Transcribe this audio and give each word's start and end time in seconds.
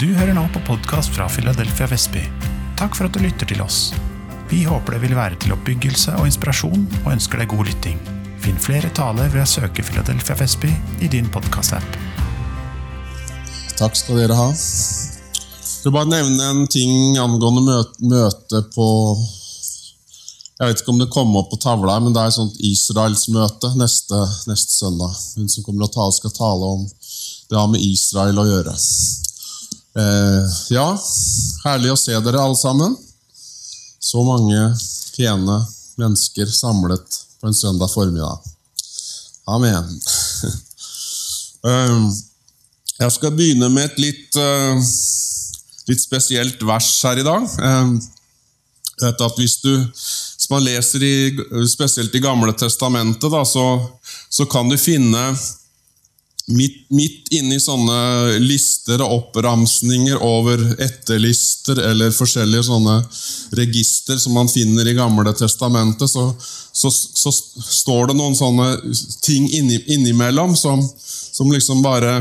Du 0.00 0.06
hører 0.16 0.32
nå 0.32 0.46
på 0.54 0.60
podkast 0.64 1.10
fra 1.12 1.26
Philadelphia 1.28 1.84
Vestby. 1.90 2.22
Takk 2.80 2.94
for 2.96 3.04
at 3.04 3.12
du 3.12 3.20
lytter 3.20 3.44
til 3.44 3.58
oss. 3.60 3.90
Vi 4.48 4.62
håper 4.64 4.94
det 4.94 5.02
vil 5.02 5.12
være 5.18 5.36
til 5.36 5.52
oppbyggelse 5.52 6.14
og 6.16 6.30
inspirasjon, 6.30 6.86
og 7.02 7.10
ønsker 7.12 7.42
deg 7.42 7.50
god 7.52 7.68
lytting. 7.68 7.98
Finn 8.40 8.56
flere 8.56 8.88
taler 8.96 9.28
ved 9.34 9.42
å 9.42 9.50
søke 9.50 9.84
Philadelphia 9.84 10.38
Vestby 10.38 10.70
i 11.04 11.10
din 11.12 11.28
podkast-app. 11.34 11.98
Takk 13.76 13.98
skal 14.00 14.22
dere 14.22 14.38
ha. 14.38 14.46
Jeg 14.56 15.84
vil 15.84 15.94
bare 15.98 16.08
nevne 16.08 16.46
en 16.54 16.62
ting 16.72 17.18
angående 17.20 17.66
møte, 17.66 18.08
møte 18.14 18.62
på 18.72 18.86
Jeg 20.56 20.70
vet 20.70 20.80
ikke 20.80 20.94
om 20.94 21.02
det 21.02 21.10
kommer 21.12 21.42
opp 21.42 21.50
på 21.52 21.58
tavla, 21.66 21.98
men 22.00 22.16
det 22.16 22.22
er 22.22 22.32
et 22.32 22.38
sånt 22.38 22.56
Israelsmøte 22.64 23.74
neste, 23.76 24.24
neste 24.48 24.72
søndag. 24.72 25.20
Hun 25.36 25.52
som 25.52 25.68
kommer 25.68 25.84
og 25.84 25.92
tale, 25.92 26.16
skal 26.16 26.32
tale 26.38 26.72
om 26.78 26.88
det 26.88 27.60
har 27.60 27.68
med 27.68 27.84
Israel 27.84 28.40
å 28.40 28.46
gjøre. 28.48 28.72
Eh, 29.92 30.44
ja, 30.72 30.86
herlig 31.66 31.90
å 31.92 31.98
se 32.00 32.16
dere 32.24 32.40
alle 32.40 32.56
sammen. 32.56 32.94
Så 34.00 34.22
mange 34.24 34.60
pene 35.12 35.58
mennesker 36.00 36.48
samlet 36.48 37.18
på 37.40 37.50
en 37.50 37.56
søndag 37.56 37.92
formiddag. 37.92 38.40
Amen. 39.52 39.90
Eh, 41.68 41.98
jeg 43.04 43.16
skal 43.18 43.36
begynne 43.36 43.68
med 43.72 43.90
et 43.90 44.00
litt, 44.00 44.40
eh, 44.40 44.80
litt 45.92 46.02
spesielt 46.02 46.64
vers 46.64 46.90
her 47.04 47.20
i 47.20 47.28
dag. 47.28 47.48
At 49.02 49.34
hvis, 49.36 49.58
du, 49.64 49.72
hvis 49.76 50.48
man 50.52 50.62
leser 50.62 51.02
i, 51.02 51.14
spesielt 51.68 52.14
i 52.14 52.20
Gamle 52.22 52.54
testamentet, 52.54 53.28
da, 53.32 53.42
så, 53.44 53.64
så 54.30 54.46
kan 54.46 54.70
du 54.70 54.76
finne 54.78 55.32
Midt, 56.50 56.88
midt 56.90 57.28
inni 57.30 57.60
sånne 57.62 58.38
lister 58.42 58.98
og 59.04 59.12
oppramsninger 59.14 60.18
over 60.26 60.58
etterlister 60.82 61.78
eller 61.78 62.10
forskjellige 62.10 62.66
sånne 62.66 62.96
register 63.54 64.18
som 64.18 64.34
man 64.34 64.50
finner 64.50 64.90
i 64.90 64.96
Gamle 64.98 65.30
testamentet, 65.38 66.10
så, 66.10 66.32
så, 66.74 66.90
så 66.90 67.30
står 67.30 68.10
det 68.10 68.18
noen 68.18 68.34
sånne 68.34 68.72
ting 69.22 69.46
inni, 69.54 69.78
innimellom 69.94 70.56
som, 70.58 70.82
som 71.06 71.52
liksom 71.52 71.84
bare 71.86 72.18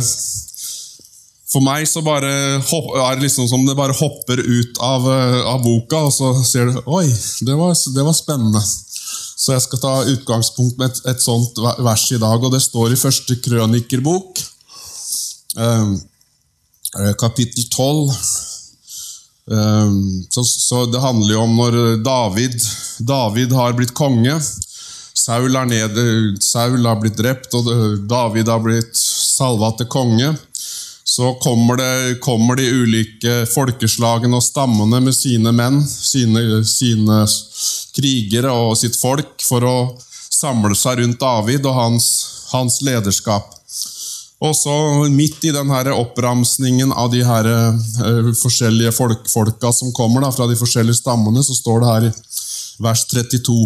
For 1.51 1.65
meg 1.65 1.89
så 1.89 2.05
bare 2.05 2.29
er 2.61 3.17
det 3.17 3.25
liksom 3.25 3.49
som 3.49 3.65
det 3.65 3.75
bare 3.75 3.97
hopper 3.97 4.37
ut 4.37 4.77
av, 4.85 5.09
av 5.49 5.65
boka, 5.65 6.05
og 6.07 6.13
så 6.13 6.35
ser 6.45 6.69
du 6.69 6.77
Oi, 6.85 7.07
det 7.41 7.57
var, 7.57 7.73
det 7.73 8.05
var 8.05 8.15
spennende. 8.15 8.61
Så 9.41 9.55
jeg 9.55 9.63
skal 9.63 9.81
ta 9.81 9.91
utgangspunkt 10.05 10.77
med 10.77 10.91
et, 10.91 10.99
et 11.15 11.21
sånt 11.23 11.57
vers 11.81 12.05
i 12.13 12.19
dag, 12.21 12.43
og 12.43 12.53
det 12.53 12.61
står 12.61 12.93
i 12.93 12.99
første 12.99 13.39
krønikerbok, 13.41 14.41
eh, 15.57 15.93
kapittel 17.17 17.65
12. 17.65 18.11
Eh, 19.51 19.95
så, 20.29 20.45
så, 20.45 20.83
det 20.93 21.01
handler 21.01 21.33
jo 21.33 21.45
om 21.47 21.57
når 21.57 21.79
David, 22.05 22.59
David 22.99 23.57
har 23.57 23.73
blitt 23.79 23.95
konge. 23.97 24.37
Saul 25.21 25.57
er 25.57 25.67
nede, 25.69 26.05
Saul 26.41 26.85
har 26.85 27.01
blitt 27.01 27.17
drept, 27.17 27.57
og 27.57 27.73
David 28.09 28.49
har 28.49 28.61
blitt 28.61 28.93
salva 28.97 29.73
til 29.77 29.89
konge. 29.89 30.35
Så 31.11 31.33
kommer, 31.41 31.81
det, 31.81 32.19
kommer 32.23 32.55
de 32.55 32.69
ulike 32.71 33.41
folkeslagene 33.49 34.37
og 34.37 34.45
stammene 34.45 35.01
med 35.03 35.17
sine 35.17 35.51
menn, 35.51 35.81
sine, 35.83 36.61
sine 36.63 37.25
krigere 37.95 38.51
og 38.51 38.77
sitt 38.79 38.97
folk, 38.99 39.37
for 39.45 39.65
å 39.67 39.77
samle 40.31 40.75
seg 40.77 41.01
rundt 41.01 41.19
David 41.21 41.65
og 41.67 41.77
hans, 41.77 42.07
hans 42.51 42.79
lederskap. 42.85 43.57
Og 44.41 44.55
så 44.57 44.73
Midt 45.13 45.43
i 45.45 45.53
denne 45.53 45.93
oppramsningen 45.93 46.93
av 46.97 47.11
de 47.13 47.21
her 47.25 47.45
uh, 47.45 48.31
forskjellige 48.39 48.93
folk, 48.95 49.27
folka 49.29 49.69
som 49.75 49.93
kommer 49.93 50.25
da, 50.25 50.31
fra 50.33 50.47
de 50.49 50.57
forskjellige 50.57 51.01
stammene, 51.03 51.43
så 51.45 51.57
står 51.57 51.83
det 51.83 51.91
her 51.91 52.07
i 52.09 52.13
vers 52.81 53.05
32 53.11 53.57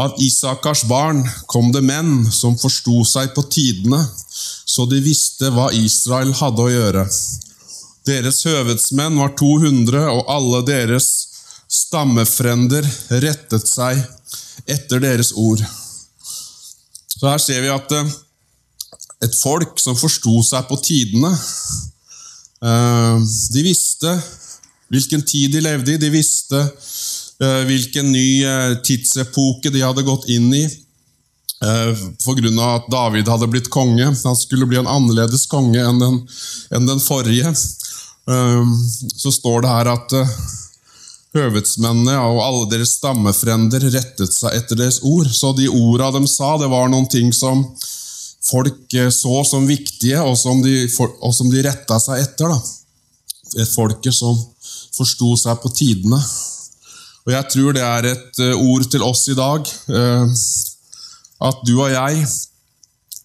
Av 0.00 0.14
Isakars 0.22 0.86
barn 0.88 1.20
kom 1.50 1.72
det 1.74 1.82
menn 1.84 2.24
som 2.32 2.56
forsto 2.56 3.02
seg 3.04 3.34
på 3.36 3.44
tidene, 3.52 4.00
så 4.64 4.86
de 4.88 5.00
visste 5.04 5.50
hva 5.52 5.68
Israel 5.76 6.32
hadde 6.40 6.64
å 6.64 6.72
gjøre. 6.72 7.04
Deres 8.08 8.40
høvedsmenn 8.46 9.18
var 9.20 9.34
200, 9.36 10.06
og 10.14 10.30
alle 10.30 10.62
deres 10.64 11.10
stammefrender 11.70 12.86
rettet 13.22 13.68
seg 13.68 14.00
etter 14.66 15.02
deres 15.02 15.30
ord. 15.38 15.62
Så 17.20 17.28
Her 17.28 17.40
ser 17.42 17.62
vi 17.62 17.70
at 17.72 17.94
eh, 17.94 18.12
et 19.26 19.36
folk 19.36 19.78
som 19.82 19.98
forsto 19.98 20.40
seg 20.46 20.64
på 20.70 20.78
tidene 20.80 21.28
eh, 22.64 23.16
De 23.52 23.64
visste 23.66 24.14
hvilken 24.90 25.22
tid 25.22 25.52
de 25.52 25.60
levde 25.62 25.92
i, 25.94 26.00
de 26.00 26.08
visste 26.10 26.58
eh, 26.58 27.60
hvilken 27.68 28.08
ny 28.10 28.24
tidsepoke 28.82 29.70
de 29.70 29.84
hadde 29.84 30.06
gått 30.06 30.26
inn 30.32 30.48
i. 30.50 30.64
Pga. 31.60 32.50
at 32.64 32.86
David 32.90 33.28
hadde 33.28 33.46
blitt 33.52 33.68
konge. 33.70 34.06
Han 34.08 34.36
skulle 34.38 34.66
bli 34.66 34.78
en 34.80 34.88
annerledes 34.88 35.44
konge 35.46 35.78
enn 35.84 36.00
den, 36.00 36.16
enn 36.72 36.88
den 36.88 37.02
forrige. 37.04 37.52
Så 37.52 39.32
står 39.36 39.66
det 39.66 39.74
her 39.74 39.90
at 39.92 40.14
høvedsmennene 41.36 42.16
og 42.18 42.40
alle 42.42 42.66
deres 42.72 42.96
stammefrender 42.98 43.84
rettet 43.94 44.34
seg 44.34 44.56
etter 44.56 44.78
deres 44.78 44.98
ord. 45.06 45.28
Så 45.30 45.52
de 45.54 45.68
orda 45.70 46.10
de 46.16 46.24
sa, 46.30 46.56
det 46.58 46.70
var 46.72 46.90
noen 46.90 47.06
ting 47.10 47.30
som 47.34 47.62
folk 48.50 48.94
eh, 48.98 49.10
så 49.14 49.42
som 49.46 49.68
viktige, 49.68 50.20
og 50.22 50.36
som 50.38 50.62
de, 50.64 50.84
og 51.20 51.34
som 51.36 51.50
de 51.52 51.62
retta 51.66 52.00
seg 52.02 52.24
etter. 52.24 52.50
Da. 52.50 53.62
Et 53.62 53.74
folket 53.74 54.16
som 54.16 54.38
forsto 54.96 55.36
seg 55.38 55.60
på 55.62 55.72
tidene. 55.74 56.18
Og 57.26 57.34
Jeg 57.34 57.52
tror 57.52 57.76
det 57.76 57.84
er 57.84 58.10
et 58.10 58.42
eh, 58.42 58.56
ord 58.56 58.86
til 58.90 59.06
oss 59.06 59.26
i 59.30 59.38
dag, 59.38 59.70
eh, 59.94 60.38
at 61.50 61.66
du 61.66 61.76
og 61.78 61.90
jeg 61.92 62.28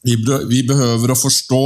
vi 0.06 0.60
behøver 0.62 1.10
å 1.10 1.18
forstå 1.18 1.64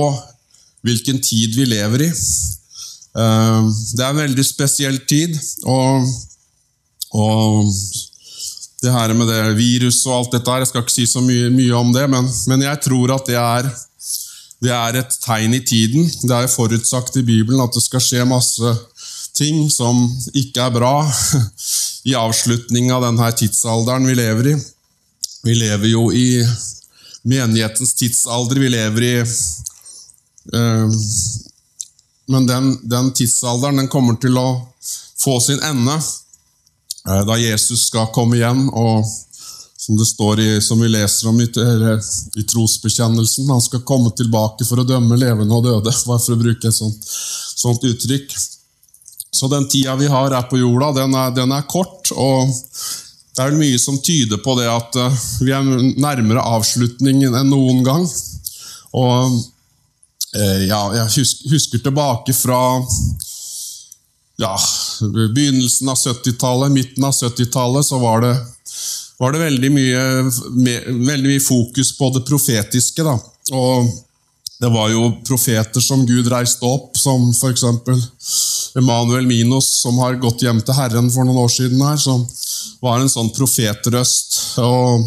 hvilken 0.88 1.18
tid 1.20 1.58
vi 1.58 1.66
lever 1.68 2.06
i. 2.06 2.08
Det 2.08 4.00
er 4.00 4.14
en 4.14 4.22
veldig 4.22 4.46
spesiell 4.48 4.96
tid. 5.10 5.36
og 5.68 6.08
og 7.16 7.70
det 8.81 8.92
her 8.94 9.14
med 9.14 9.28
det 9.28 9.58
virus 9.58 10.06
og 10.08 10.16
alt 10.20 10.36
dette 10.38 10.52
her, 10.52 10.64
Jeg 10.64 10.72
skal 10.72 10.84
ikke 10.86 10.94
si 10.94 11.06
så 11.09 11.22
mye, 11.24 11.50
mye 11.52 11.75
om 11.75 11.92
det, 11.94 12.06
men, 12.09 12.30
men, 12.47 12.62
jeg 12.64 12.81
tror 12.86 13.16
at 13.16 13.28
det 13.28 13.36
er, 13.36 13.70
det 14.64 14.72
er 14.72 15.00
et 15.02 15.18
tegn 15.24 15.53
i 15.53 15.64
tiden. 15.66 16.08
Det 16.24 16.36
er 16.36 16.52
forutsagt 16.52 17.18
i 17.19 17.25
Bibelen 17.28 17.62
at 17.64 17.75
det 17.75 17.84
skal 17.84 18.03
skje 18.03 18.28
masse 18.28 18.75
ting 19.36 19.68
som 19.72 20.00
ikke 20.34 20.64
er 20.64 20.75
bra 20.75 20.94
i 22.09 22.16
avslutningen 22.16 22.94
av 22.96 23.03
denne 23.08 23.31
tidsalderen 23.36 24.08
vi 24.08 24.16
lever 24.19 24.53
i. 24.53 24.56
Vi 25.44 25.56
lever 25.56 25.92
jo 25.92 26.09
i 26.12 26.44
menighetens 27.28 27.94
tidsalder. 28.00 28.59
Vi 28.59 28.72
lever 28.72 29.06
i 29.08 29.16
øh, 30.53 30.96
Men 32.30 32.48
den, 32.48 32.66
den 32.90 33.14
tidsalderen 33.14 33.78
den 33.81 33.88
kommer 33.88 34.16
til 34.22 34.38
å 34.38 34.50
få 35.19 35.40
sin 35.42 35.59
ende. 35.66 35.96
Eh, 37.08 37.26
da 37.26 37.38
Jesus 37.38 37.88
skal 37.88 38.12
komme 38.14 38.40
igjen, 38.40 38.68
og 38.70 39.06
som 39.80 39.98
det 39.98 40.06
står 40.06 40.40
i, 40.40 40.50
som 40.62 40.82
vi 40.82 40.90
leser 40.92 41.30
om 41.30 41.40
i, 41.42 41.48
i, 42.38 42.44
trosbekjennelsen, 42.44 43.50
han 43.50 43.62
skal 43.64 43.86
komme 43.88 44.12
tilbake 44.12 44.68
for 44.68 44.82
å 44.82 44.88
dømme 44.88 45.18
levende 45.18 45.56
og 45.56 45.64
døde, 45.66 45.94
bare 46.10 46.24
for 46.24 46.36
å 46.36 46.42
bruke 46.42 46.68
et 46.68 46.76
sånt, 46.76 47.12
sånt 47.56 47.86
uttrykk. 47.88 48.36
Så 49.32 49.48
den 49.48 49.68
tida 49.70 49.96
vi 49.96 50.10
har 50.10 50.34
her 50.36 50.50
på 50.50 50.60
jorda, 50.60 50.92
den 51.00 51.16
er, 51.16 51.32
den 51.36 51.54
er, 51.56 51.68
kort, 51.70 52.12
og 52.12 52.50
det 53.38 53.46
er 53.46 53.56
mye 53.56 53.80
som 53.80 54.02
tyder 54.04 54.42
på 54.44 54.58
det 54.60 54.68
at 54.68 55.00
eh, 55.00 55.24
vi 55.46 55.56
er 55.56 55.64
nærmere 56.02 56.44
avslutningen 56.58 57.38
enn 57.40 57.54
noen 57.54 57.80
gang. 57.86 58.04
Og 59.00 59.40
eh, 60.36 60.66
ja, 60.68 60.81
jeg 60.98 61.08
husker, 61.22 61.54
husker 61.54 61.86
tilbake 61.86 62.36
fra 62.36 62.60
ja, 64.39 64.57
begynnelsen 65.36 65.89
av 65.89 65.95
70-tallet, 65.95 66.71
midten 66.71 67.03
av 67.03 67.12
70-tallet, 67.12 67.86
så 67.86 68.00
var 68.00 68.21
det, 68.21 68.36
var 69.18 69.33
det 69.36 69.39
veldig, 69.39 69.71
mye, 69.71 70.03
veldig, 70.88 71.27
mye, 71.27 71.41
fokus 71.44 71.91
på 71.97 72.12
det 72.15 72.24
profetiske. 72.27 73.03
Da. 73.03 73.18
Og 73.51 73.89
det 74.59 74.71
var 74.71 74.91
jo 74.94 75.09
profeter 75.27 75.83
som 75.83 76.06
Gud 76.07 76.31
reiste 76.31 76.68
opp, 76.68 76.95
som 76.97 77.30
f.eks. 77.33 77.65
Emanuel 78.80 79.27
Minos, 79.27 79.74
som 79.81 80.00
har 80.00 80.19
gått 80.21 80.45
hjem 80.45 80.62
til 80.63 80.77
Herren 80.77 81.12
for 81.12 81.27
noen 81.27 81.44
år 81.44 81.51
siden, 81.51 81.83
her, 81.83 82.00
som 82.00 82.24
var 82.83 83.00
en 83.01 83.12
sånn 83.12 83.33
profetrøst. 83.36 84.39
Og 84.63 85.03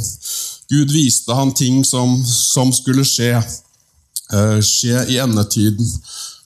Gud 0.72 0.92
viste 0.92 1.36
han 1.36 1.54
ting 1.56 1.80
som, 1.88 2.18
som 2.24 2.72
skulle 2.72 3.04
skje, 3.08 3.32
eh, 3.38 4.58
skje 4.60 5.06
i 5.12 5.20
endetiden. 5.24 5.88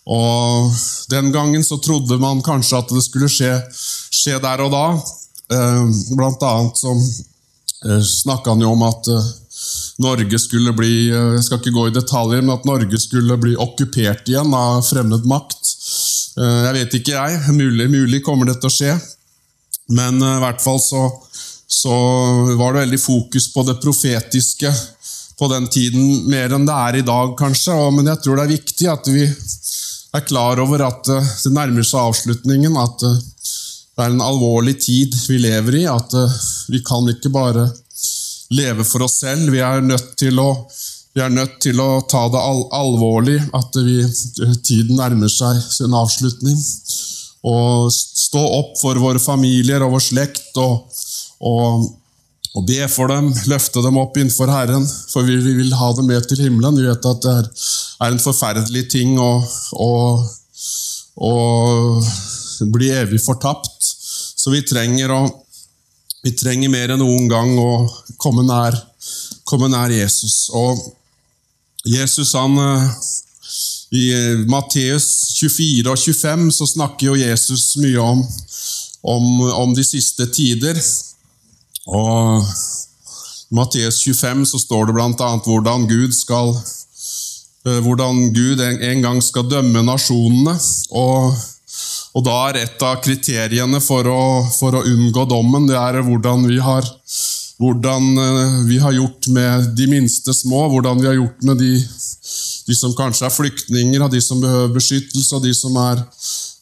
Og 0.06 0.74
Den 1.10 1.32
gangen 1.32 1.64
så 1.64 1.78
trodde 1.82 2.18
man 2.22 2.42
kanskje 2.42 2.78
at 2.78 2.92
det 2.94 3.02
skulle 3.04 3.30
skje, 3.30 3.52
skje 4.14 4.38
der 4.42 4.62
og 4.62 4.70
da. 4.74 4.84
Eh, 5.54 5.82
blant 6.14 6.42
annet 6.42 6.78
så 6.78 6.92
eh, 6.94 8.02
snakka 8.02 8.54
han 8.54 8.62
jo 8.62 8.72
om 8.74 8.86
at 8.86 9.10
eh, 9.10 9.28
Norge 10.02 10.38
skulle 10.42 10.74
bli 10.76 11.08
Jeg 11.08 11.42
skal 11.46 11.60
ikke 11.60 11.74
gå 11.74 11.84
i 11.88 11.94
detaljer, 11.94 12.42
men 12.42 12.54
at 12.54 12.66
Norge 12.68 12.98
skulle 13.00 13.38
bli 13.40 13.54
okkupert 13.56 14.28
igjen 14.28 14.54
av 14.54 14.82
fremmed 14.84 15.26
makt. 15.26 15.72
Jeg 16.36 16.72
vet 16.76 16.96
ikke, 16.98 17.14
jeg. 17.16 17.54
Mulig, 17.56 17.86
mulig 17.88 18.20
kommer 18.22 18.50
det 18.50 18.58
til 18.60 18.68
å 18.68 18.74
skje. 18.74 18.96
Men 19.96 20.20
i 20.20 20.40
hvert 20.42 20.60
fall 20.60 20.76
så, 20.82 21.06
så 21.64 21.94
var 22.58 22.74
det 22.74 22.82
veldig 22.84 23.00
fokus 23.00 23.48
på 23.54 23.64
det 23.64 23.78
profetiske 23.80 24.74
på 25.38 25.48
den 25.48 25.66
tiden, 25.72 26.26
mer 26.30 26.52
enn 26.52 26.68
det 26.68 26.76
er 26.76 26.98
i 27.00 27.06
dag, 27.06 27.32
kanskje. 27.38 27.74
Men 27.96 28.12
jeg 28.12 28.22
tror 28.24 28.36
det 28.38 28.44
er 28.44 28.54
viktig 28.56 28.90
at 28.92 29.08
vi 29.12 29.24
er 30.14 30.26
klar 30.26 30.60
over 30.62 30.84
at 30.86 31.08
det 31.08 31.52
nærmer 31.52 31.86
seg 31.86 32.10
avslutningen. 32.10 32.76
At 32.80 33.02
det 33.02 34.04
er 34.04 34.12
en 34.12 34.24
alvorlig 34.24 34.78
tid 34.84 35.16
vi 35.28 35.40
lever 35.42 35.80
i. 35.82 35.84
At 35.90 36.14
vi 36.72 36.82
kan 36.86 37.08
ikke 37.12 37.32
bare 37.34 37.66
leve 38.54 38.84
for 38.84 39.06
oss 39.06 39.20
selv. 39.24 39.50
Vi 39.52 39.62
er 39.64 39.84
nødt 39.84 40.14
til 40.18 40.38
å, 40.40 40.50
nødt 41.16 41.58
til 41.64 41.80
å 41.82 41.90
ta 42.10 42.26
det 42.32 42.42
al 42.42 42.64
alvorlig 42.76 43.38
at 43.56 43.78
vi, 43.82 44.00
tiden 44.62 44.96
nærmer 45.00 45.32
seg 45.32 45.60
sin 45.64 45.96
avslutning. 45.96 46.58
Og 47.46 47.92
stå 47.92 48.42
opp 48.42 48.74
for 48.80 48.98
våre 48.98 49.22
familier 49.22 49.84
og 49.86 49.96
vår 49.96 50.04
slekt 50.08 50.58
og, 50.62 50.86
og, 51.46 51.86
og, 52.56 52.64
be 52.64 52.86
for 52.88 53.12
dem, 53.12 53.28
løfte 53.50 53.82
dem 53.84 53.98
opp 54.00 54.16
innenfor 54.16 54.48
Herren, 54.48 54.86
for 55.12 55.26
vi, 55.28 55.36
vi 55.44 55.52
vil 55.58 55.74
ha 55.76 55.90
dem 55.96 56.08
med 56.08 56.24
til 56.28 56.40
himmelen. 56.46 56.78
Vi 56.80 56.86
vet 56.88 57.08
at 57.10 57.24
det 57.26 57.34
er 57.36 58.10
en 58.10 58.22
forferdelig 58.22 58.86
ting 58.94 59.18
å, 59.20 59.32
å, 59.76 59.92
å 61.20 61.34
bli 62.72 62.92
evig 62.96 63.20
fortapt. 63.24 63.92
Så 64.36 64.54
vi 64.54 64.64
trenger 64.64 65.12
å 65.12 65.20
vi 66.26 66.32
trenger 66.34 66.72
mer 66.72 66.90
enn 66.90 66.98
noen 66.98 67.28
gang 67.30 67.52
å 67.62 67.86
komme 68.18 68.42
nær, 68.42 68.74
komme 69.46 69.68
nær 69.70 69.92
Jesus. 69.94 70.48
Og 70.50 70.80
Jesus 71.86 72.32
han 72.34 72.56
eh, 72.58 72.88
I 73.94 74.06
Matteus 74.50 75.06
24 75.38 75.92
og 75.92 76.00
25 76.02 76.48
så 76.56 76.66
snakker 76.66 77.12
jo 77.12 77.20
Jesus 77.20 77.76
mye 77.78 78.02
om, 78.02 78.24
om, 79.06 79.28
om 79.66 79.76
de 79.76 79.86
siste 79.86 80.26
tider. 80.34 80.80
Og 81.86 82.46
i 83.46 83.54
Matteus 83.54 84.00
25 84.02 84.46
så 84.50 84.58
står 84.58 84.88
det 84.88 84.96
bl.a. 84.96 85.28
hvordan 85.46 85.86
Gud 85.90 86.14
skal 86.16 86.54
eh, 86.56 87.78
hvordan 87.84 88.32
Gud 88.34 88.62
en 88.62 89.04
gang 89.04 89.22
skal 89.22 89.46
dømme 89.50 89.84
nasjonene. 89.86 90.56
og 90.90 91.36
og 92.16 92.24
da 92.24 92.36
er 92.48 92.62
et 92.62 92.84
av 92.84 93.00
kriteriene 93.04 93.80
for 93.84 94.08
å, 94.08 94.20
for 94.56 94.78
å 94.78 94.84
unngå 94.88 95.26
dommen, 95.28 95.66
det 95.68 95.76
er 95.76 95.98
hvordan 96.04 96.46
vi, 96.48 96.56
har, 96.64 96.86
hvordan 97.60 98.06
eh, 98.22 98.54
vi 98.70 98.78
har 98.80 98.94
gjort 98.96 99.28
med 99.36 99.66
de 99.76 99.88
minste 99.90 100.32
små, 100.32 100.62
hvordan 100.72 101.02
vi 101.02 101.10
har 101.10 101.18
gjort 101.18 101.44
med 101.44 101.60
de, 101.60 101.74
de 101.76 102.76
som 102.78 102.94
kanskje 102.96 103.28
er 103.28 103.34
flyktninger, 103.34 104.00
og 104.00 104.14
de 104.14 104.22
som 104.24 104.40
behøver 104.40 104.72
beskyttelse, 104.78 105.28
og 105.36 105.44
de 105.44 105.52
som 105.56 105.76
er, 105.82 106.00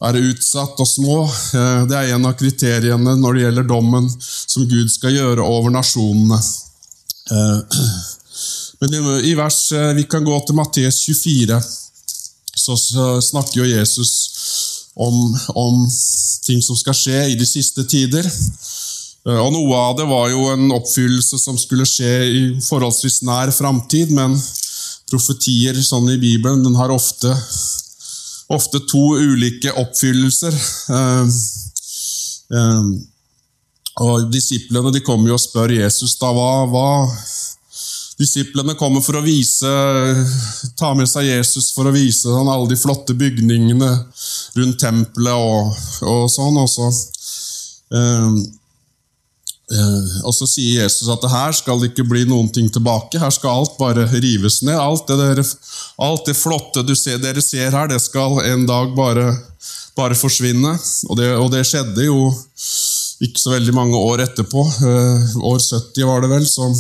er 0.09 0.21
utsatt 0.21 0.81
og 0.81 0.89
små. 0.89 1.19
Eh, 1.27 1.85
det 1.91 1.99
er 1.99 2.15
en 2.15 2.29
av 2.29 2.37
kriteriene 2.39 3.17
når 3.21 3.35
det 3.35 3.45
gjelder 3.47 3.69
dommen 3.69 4.11
som 4.21 4.69
Gud 4.71 4.93
skal 4.93 5.17
gjøre 5.17 5.45
over 5.45 5.75
nasjonene. 5.75 6.41
Eh, 7.31 7.81
men 8.81 8.99
i 9.25 9.35
vers, 9.39 9.61
Vi 9.97 10.05
kan 10.11 10.25
gå 10.25 10.39
til 10.47 10.59
Matteus 10.59 11.01
24, 11.07 11.61
så 12.65 12.77
snakker 13.21 13.61
jo 13.63 13.71
Jesus 13.71 14.13
om, 14.95 15.39
om, 15.55 15.91
ting 16.47 16.63
som 16.63 16.77
skal 16.79 16.97
skje 16.97 17.21
i 17.33 17.39
de 17.39 17.47
siste 17.49 17.85
tider. 17.91 18.27
Eh, 18.27 19.41
og 19.41 19.51
Noe 19.55 19.81
av 19.81 19.97
det 19.99 20.07
var 20.09 20.29
jo 20.33 20.49
en 20.53 20.71
oppfyllelse 20.77 21.41
som 21.41 21.59
skulle 21.61 21.89
skje 21.89 22.13
i 22.29 22.43
forholdsvis 22.65 23.23
nær 23.27 23.53
framtid, 23.55 24.13
men 24.15 24.37
profetier 25.11 25.77
sånn 25.83 26.09
i 26.15 26.21
Bibelen 26.21 26.65
den 26.65 26.77
har 26.79 26.93
ofte, 26.95 27.33
ofte 28.53 28.81
to 28.91 29.05
ulike 29.17 29.73
oppfyllelser. 29.73 30.55
Eh, 30.91 31.35
eh, 32.59 32.93
og 34.05 34.31
Disiplene 34.33 34.91
de 34.95 35.03
kommer 35.07 35.31
jo 35.31 35.39
og 35.39 35.43
spør 35.43 35.77
Jesus 35.77 36.17
da, 36.19 36.33
hva, 36.35 36.65
hva 36.67 36.89
Disiplene 38.19 38.77
kommer 38.79 39.03
for 39.03 39.19
å 39.19 39.25
vise, 39.25 39.71
ta 40.79 40.93
med 40.95 41.09
seg 41.11 41.27
Jesus 41.27 41.73
for 41.75 41.91
å 41.91 41.95
vise 41.95 42.31
han 42.31 42.51
alle 42.51 42.69
de 42.71 42.79
flotte 42.79 43.15
bygningene 43.19 43.91
rundt 44.55 44.79
tempelet 44.83 45.35
og, 45.35 45.73
og 46.07 46.29
sånn. 46.31 46.61
Og 46.63 46.69
så, 46.71 46.91
eh, 47.91 47.99
eh, 47.99 48.29
og 50.25 50.35
så 50.37 50.47
sier 50.49 50.83
Jesus 50.83 51.09
at 51.13 51.25
her 51.31 51.55
skal 51.57 51.81
det 51.81 51.93
ikke 51.93 52.07
bli 52.09 52.25
noen 52.29 52.51
ting 52.55 52.69
tilbake. 52.73 53.21
Her 53.21 53.33
skal 53.35 53.63
alt 53.63 53.79
bare 53.81 54.07
rives 54.13 54.61
ned. 54.63 54.77
Alt 54.79 55.09
det, 55.11 55.19
der, 55.21 55.43
alt 56.07 56.27
det 56.29 56.37
flotte 56.39 56.85
ser, 56.97 57.21
dere 57.23 57.43
ser 57.45 57.75
her, 57.75 57.91
det 57.91 58.01
skal 58.05 58.41
en 58.45 58.67
dag 58.69 58.95
bare, 58.97 59.31
bare 59.99 60.19
forsvinne. 60.19 60.77
Og 61.09 61.19
det, 61.21 61.31
og 61.39 61.51
det 61.55 61.65
skjedde 61.69 62.07
jo 62.07 62.29
ikke 63.25 63.41
så 63.41 63.55
veldig 63.55 63.75
mange 63.77 63.97
år 63.99 64.25
etterpå. 64.27 64.67
Eh, 64.91 65.39
år 65.43 65.59
70 65.63 66.11
var 66.11 66.25
det 66.25 66.35
vel. 66.35 66.47
som 66.49 66.75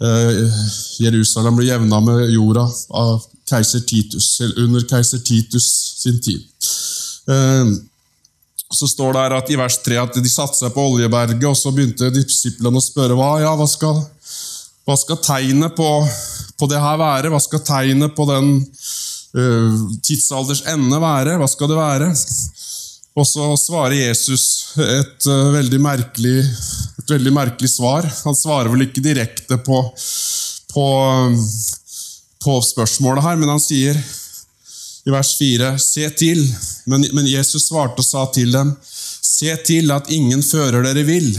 Eh, 0.00 0.60
Jerusalem 1.04 1.58
ble 1.58 1.66
jevna 1.68 1.98
med 2.00 2.30
jorda 2.32 2.64
av 2.96 3.26
keiser 3.50 3.82
Titus, 3.84 4.32
under 4.56 4.84
keiser 4.88 5.20
Titus 5.24 5.66
sin 6.00 6.20
tid. 6.24 6.46
Eh, 7.28 7.72
så 8.70 8.86
står 8.86 9.14
det 9.14 9.22
her 9.24 9.34
at 9.34 9.50
i 9.50 9.58
vers 9.58 9.76
3 9.82 9.98
at 9.98 10.16
de 10.22 10.30
satte 10.30 10.58
seg 10.58 10.70
på 10.74 10.84
Oljeberget, 10.92 11.42
og 11.48 11.58
så 11.58 11.72
begynte 11.74 12.12
disiplene 12.14 12.78
å 12.78 12.84
spørre 12.84 13.16
hva, 13.18 13.32
ja, 13.42 13.54
hva 13.58 13.66
skal, 13.68 13.98
hva 14.86 14.96
skal 14.98 15.18
tegnet 15.24 15.74
på, 15.78 15.88
på, 16.58 16.68
det 16.70 16.78
her 16.78 17.00
være? 17.00 17.32
Hva 17.34 17.40
skal 17.42 17.64
tegnet 17.66 18.14
på 18.14 18.28
den 18.30 18.52
uh, 18.62 19.82
tidsalders 20.06 20.62
ende 20.70 21.02
være? 21.02 21.34
Hva 21.40 21.50
skal 21.50 21.72
det 21.72 21.80
være? 21.80 22.12
Og 23.18 23.26
så 23.26 23.48
svarer 23.58 23.98
Jesus 23.98 24.46
et, 24.78 25.26
uh, 25.26 25.50
veldig 25.56 25.82
merkelig, 25.82 26.38
et 27.02 27.10
veldig 27.10 27.34
merkelig 27.34 27.72
svar. 27.74 28.06
Han 28.22 28.38
svarer 28.38 28.70
vel 28.70 28.86
ikke 28.86 29.02
direkte 29.02 29.58
på, 29.66 29.82
på, 30.70 30.86
på, 32.46 32.60
spørsmålet 32.70 33.26
her, 33.26 33.42
men 33.42 33.50
han 33.50 33.62
sier 33.62 33.98
i 35.06 35.12
vers 35.12 35.34
4.: 35.38 35.74
Se 35.78 36.08
til. 36.10 36.42
Men, 36.84 37.06
men 37.16 37.28
Jesus 37.28 37.68
svarte 37.70 38.02
og 38.02 38.06
sa 38.06 38.26
til 38.34 38.52
dem, 38.52 38.74
Se 39.30 39.54
til 39.64 39.92
at 39.94 40.10
ingen 40.12 40.42
fører 40.44 40.84
dere 40.84 41.04
vill. 41.06 41.30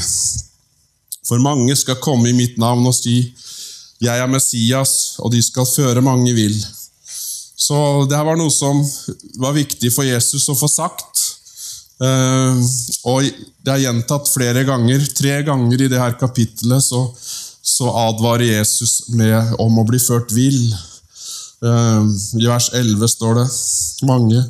For 1.27 1.41
mange 1.41 1.75
skal 1.77 1.99
komme 2.01 2.31
i 2.31 2.37
mitt 2.37 2.57
navn 2.61 2.85
og 2.87 2.95
si, 2.97 3.33
Jeg 4.01 4.17
er 4.17 4.29
Messias, 4.29 5.19
og 5.21 5.31
de 5.31 5.41
skal 5.45 5.67
føre 5.69 6.01
mange 6.01 6.33
vill. 6.33 6.57
Så 7.61 8.07
det 8.09 8.17
her 8.17 8.25
var 8.25 8.39
noe 8.39 8.49
som 8.49 8.79
var 9.37 9.53
viktig 9.53 9.91
for 9.93 10.07
Jesus 10.07 10.47
å 10.49 10.57
få 10.57 10.65
sagt. 10.71 11.21
Uh, 12.01 12.57
og 13.05 13.27
det 13.61 13.75
er 13.75 13.83
gjentatt 13.83 14.31
flere 14.31 14.63
ganger. 14.65 15.05
Tre 15.13 15.35
ganger 15.45 15.83
i 15.85 15.89
det 15.91 16.01
her 16.01 16.17
kapittelet 16.17 16.81
så, 16.81 17.03
så 17.61 17.91
advarer 18.07 18.57
Jesus 18.57 19.11
med 19.13 19.53
om 19.61 19.77
å 19.77 19.85
bli 19.85 20.01
ført 20.01 20.33
vill. 20.33 20.57
Uh, 21.61 22.07
I 22.41 22.47
vers 22.49 22.71
11 22.73 23.07
står 23.07 23.37
det 23.37 23.47
mange 24.09 24.41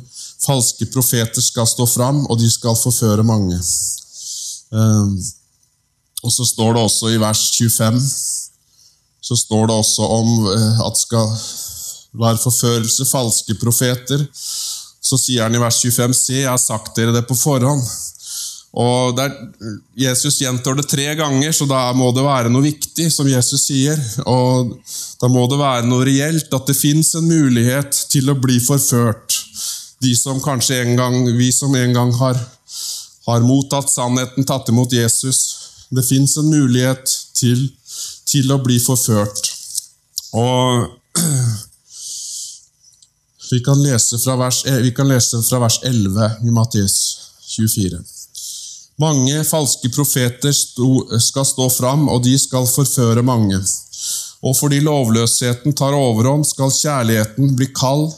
falske 0.42 0.86
profeter 0.90 1.44
skal 1.44 1.68
stå 1.68 1.86
fram, 1.86 2.24
og 2.26 2.38
de 2.40 2.48
skal 2.50 2.78
forføre 2.78 3.24
mange. 3.26 3.58
Uh, 4.72 5.12
og 6.22 6.32
så 6.32 6.46
står 6.48 6.72
det 6.72 6.82
også 6.82 7.12
i 7.12 7.20
vers 7.20 7.50
25 7.58 8.00
så 9.22 9.36
står 9.38 9.68
det 9.70 9.74
også 9.76 10.02
om 10.02 10.30
at 10.50 10.96
det 10.96 11.02
skal 11.04 11.28
være 12.18 12.38
forførelse, 12.42 13.06
falske 13.06 13.54
profeter 13.60 14.24
så 15.02 15.18
sier 15.18 15.44
han 15.44 15.56
i 15.56 15.60
vers 15.60 15.80
25.: 15.82 16.14
Se, 16.14 16.38
jeg 16.40 16.50
har 16.50 16.60
sagt 16.60 16.96
dere 16.96 17.14
det 17.14 17.26
på 17.28 17.36
forhånd. 17.36 17.82
Og 18.72 19.16
der, 19.16 19.32
Jesus 20.00 20.38
gjentar 20.40 20.78
det 20.78 20.86
tre 20.88 21.10
ganger, 21.18 21.52
så 21.52 21.66
da 21.68 21.90
må 21.96 22.08
det 22.16 22.24
være 22.24 22.52
noe 22.52 22.64
viktig, 22.64 23.10
som 23.12 23.28
Jesus 23.28 23.66
sier. 23.68 23.98
Og 24.24 24.72
da 25.20 25.28
må 25.28 25.44
det 25.50 25.58
være 25.60 25.88
noe 25.90 26.06
reelt, 26.08 26.48
at 26.48 26.70
det 26.70 26.78
fins 26.78 27.12
en 27.18 27.28
mulighet 27.28 27.92
til 28.12 28.32
å 28.32 28.38
bli 28.40 28.56
forført. 28.64 29.36
De 30.02 30.14
som 30.16 30.40
kanskje 30.42 30.80
en 30.82 30.96
gang, 30.96 31.18
Vi 31.36 31.52
som 31.52 31.74
en 31.76 31.92
gang 31.92 32.14
har, 32.16 32.40
har 33.26 33.44
mottatt 33.44 33.92
sannheten, 33.92 34.44
tatt 34.48 34.68
imot 34.72 34.92
Jesus. 34.92 35.42
Det 35.90 36.04
fins 36.08 36.36
en 36.40 36.48
mulighet 36.48 37.04
til, 37.36 37.68
til 38.24 38.50
å 38.52 38.58
bli 38.64 38.80
forført. 38.80 39.52
Og 40.32 40.88
vi 43.52 43.60
kan 43.60 43.84
lese 43.84 44.16
fra 44.16 44.40
vers, 44.40 44.64
vi 44.64 44.96
kan 44.96 45.12
lese 45.12 45.44
fra 45.44 45.60
vers 45.60 45.78
11 45.84 46.48
i 46.48 46.56
Matteus 46.56 46.98
24. 47.52 48.21
Mange 49.02 49.44
falske 49.48 49.90
profeter 49.94 50.52
skal 50.54 51.46
stå 51.48 51.68
fram, 51.72 52.08
og 52.12 52.22
de 52.26 52.34
skal 52.38 52.68
forføre 52.70 53.24
mange. 53.26 53.58
Og 54.42 54.56
fordi 54.58 54.80
lovløsheten 54.82 55.74
tar 55.78 55.96
overhånd, 55.96 56.44
skal 56.46 56.74
kjærligheten 56.74 57.54
bli 57.58 57.70
kald 57.74 58.10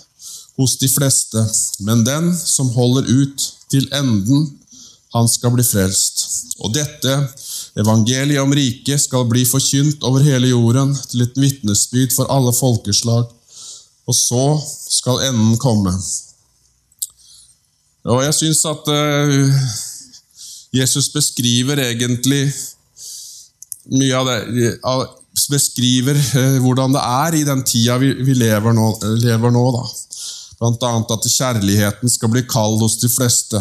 hos 0.59 0.77
de 0.81 0.89
fleste. 0.89 1.45
Men 1.87 2.05
den 2.07 2.33
som 2.37 2.73
holder 2.75 3.09
ut 3.09 3.47
til 3.71 3.89
enden, 3.93 4.51
han 5.15 5.29
skal 5.31 5.55
bli 5.55 5.65
frelst. 5.67 6.27
Og 6.61 6.75
dette 6.75 7.15
evangeliet 7.81 8.43
om 8.43 8.53
riket 8.55 9.03
skal 9.05 9.27
bli 9.31 9.45
forkynt 9.47 10.05
over 10.07 10.25
hele 10.27 10.51
jorden 10.53 10.95
til 11.11 11.25
et 11.27 11.39
vitnesbyrd 11.39 12.15
for 12.17 12.31
alle 12.35 12.55
folkeslag 12.57 13.31
og 14.07 14.15
så 14.17 14.45
skal 14.91 15.23
enden 15.31 15.57
komme. 15.61 15.93
Og 18.05 18.21
jeg 18.25 18.37
syns 18.37 18.65
at 18.69 18.91
uh, 18.93 19.63
Jesus 20.75 21.13
beskriver 21.15 21.79
egentlig 21.87 22.49
mye 23.95 24.17
av 24.19 24.31
det 24.31 24.69
Beskriver 25.51 26.15
uh, 26.15 26.61
hvordan 26.63 26.95
det 26.95 27.01
er 27.03 27.35
i 27.35 27.47
den 27.47 27.65
tida 27.67 27.97
vi, 27.99 28.13
vi 28.23 28.37
lever 28.39 28.73
nå. 28.77 28.85
Lever 29.19 29.51
nå 29.51 29.65
da. 29.75 29.81
Blant 30.61 30.87
annet 30.87 31.11
at 31.11 31.27
kjærligheten 31.27 32.13
skal 32.13 32.31
bli 32.31 32.45
kald 32.47 32.79
hos 32.85 32.95
de 33.03 33.11
fleste. 33.11 33.59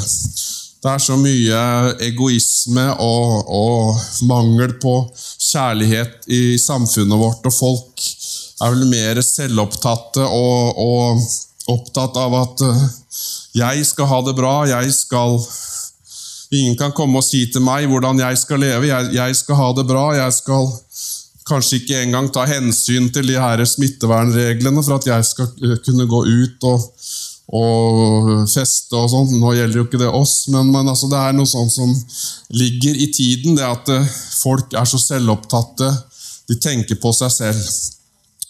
Det 0.83 0.91
er 0.91 1.01
så 1.01 1.15
mye 1.17 1.59
egoisme 2.03 2.85
og, 3.01 3.49
og, 3.49 4.01
mangel 4.29 4.75
på 4.83 4.93
kjærlighet 5.15 6.27
i 6.27 6.59
samfunnet 6.61 7.17
vårt, 7.17 7.45
og 7.47 7.55
folk 7.55 8.07
er 8.61 8.75
vel 8.75 8.85
mer 8.91 9.21
selvopptatte 9.25 10.27
og, 10.27 10.83
og 10.83 11.73
opptatt 11.73 12.19
av 12.19 12.35
at 12.41 12.65
eh, 12.67 12.83
jeg 13.63 13.87
skal 13.87 14.09
ha 14.11 14.19
det 14.27 14.35
bra, 14.35 14.53
jeg 14.67 14.91
skal 14.95 15.39
Ingen 16.53 16.77
kan 16.77 16.93
komme 16.93 17.17
og 17.17 17.25
si 17.25 17.45
til 17.49 17.63
meg 17.65 17.87
hvordan 17.89 18.19
jeg 18.21 18.37
skal 18.43 18.61
leve. 18.61 18.89
Jeg, 18.91 19.13
jeg 19.15 19.37
skal 19.39 19.57
ha 19.57 19.69
det 19.77 19.87
bra. 19.89 20.05
Jeg 20.17 20.35
skal 20.37 20.69
kanskje 21.47 21.81
ikke 21.81 22.01
engang 22.05 22.29
ta 22.33 22.45
hensyn 22.47 23.09
til 23.13 23.27
de 23.27 23.39
her 23.39 23.63
smittevernreglene 23.67 24.83
for 24.83 24.99
at 24.99 25.07
jeg 25.09 25.27
skal 25.27 25.49
eh, 25.65 25.79
kunne 25.85 26.09
gå 26.09 26.25
ut 26.29 26.71
og 26.71 26.89
og 27.53 28.29
feste 28.49 28.95
og 28.97 29.09
sånn. 29.11 29.33
Nå 29.37 29.51
gjelder 29.53 29.77
jo 29.77 29.83
ikke 29.85 29.99
det 30.01 30.09
oss, 30.09 30.47
men, 30.49 30.71
men 30.73 30.87
altså 30.89 31.09
det 31.11 31.19
er 31.19 31.35
noe 31.35 31.49
sånt 31.49 31.73
som 31.73 31.91
ligger 32.55 32.95
i 32.97 33.09
tiden. 33.13 33.57
Det 33.59 33.67
at 33.67 33.91
eh, 33.93 34.13
folk 34.39 34.73
er 34.73 34.87
så 34.89 35.01
selvopptatte. 35.01 35.89
De 36.49 36.57
tenker 36.63 36.97
på 37.03 37.11
seg 37.13 37.33
selv. 37.35 37.59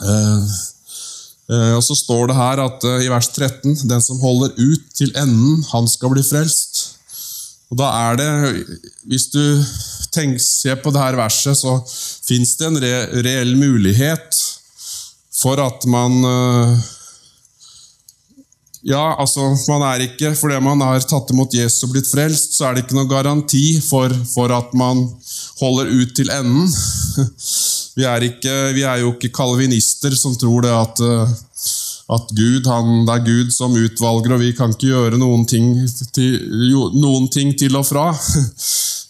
Eh, 0.03 0.53
og 1.75 1.83
Så 1.83 1.97
står 1.99 2.29
det 2.31 2.37
her 2.37 2.61
at 2.63 2.85
i 3.03 3.09
vers 3.11 3.27
13 3.29 3.75
Den 3.91 4.01
som 4.01 4.17
holder 4.23 4.55
ut 4.57 4.85
til 4.95 5.11
enden, 5.19 5.59
han 5.73 5.89
skal 5.91 6.13
bli 6.13 6.23
frelst. 6.25 6.72
Og 7.71 7.79
da 7.79 7.89
er 8.09 8.19
det, 8.19 8.31
Hvis 9.09 9.29
du 9.33 9.41
tenker, 10.13 10.39
ser 10.39 10.81
på 10.81 10.91
dette 10.93 11.17
verset, 11.17 11.57
så 11.57 11.79
fins 12.27 12.57
det 12.59 12.67
en 12.67 12.81
re, 12.81 12.95
reell 13.25 13.55
mulighet 13.57 14.41
for 15.41 15.59
at 15.59 15.87
man 15.89 16.19
eh, 16.29 16.83
ja, 18.83 19.15
altså, 19.15 19.53
man 19.71 19.83
er 19.87 20.03
ikke, 20.09 20.33
Fordi 20.35 20.59
man 20.59 20.81
har 20.83 20.99
tatt 21.07 21.31
imot 21.31 21.55
Jesus 21.55 21.85
og 21.87 21.93
blitt 21.93 22.09
frelst, 22.11 22.57
så 22.57 22.67
er 22.67 22.75
det 22.75 22.83
ikke 22.83 22.97
noen 22.97 23.11
garanti 23.11 23.65
for, 23.83 24.11
for 24.33 24.51
at 24.51 24.73
man 24.75 25.05
holder 25.61 25.91
ut 25.93 26.11
til 26.17 26.31
enden. 26.33 26.67
Vi 27.97 28.07
er, 28.09 28.23
ikke, 28.25 28.53
vi 28.73 28.81
er 28.89 29.03
jo 29.03 29.11
ikke 29.11 29.29
kalvinister 29.37 30.15
som 30.17 30.33
tror 30.41 30.63
det 30.65 30.71
at, 30.73 31.01
eh, 31.05 31.33
at 32.11 32.33
Gud, 32.35 32.67
han, 32.67 33.05
det 33.07 33.13
er 33.13 33.25
Gud 33.25 33.53
som 33.55 33.75
utvalger, 33.79 34.35
og 34.35 34.41
vi 34.43 34.51
kan 34.57 34.73
ikke 34.73 34.89
gjøre 34.89 35.19
noen 35.21 35.45
ting 35.47 35.69
til, 36.15 36.35
noen 36.99 37.29
ting 37.31 37.53
til 37.59 37.79
og 37.79 37.87
fra. 37.89 38.11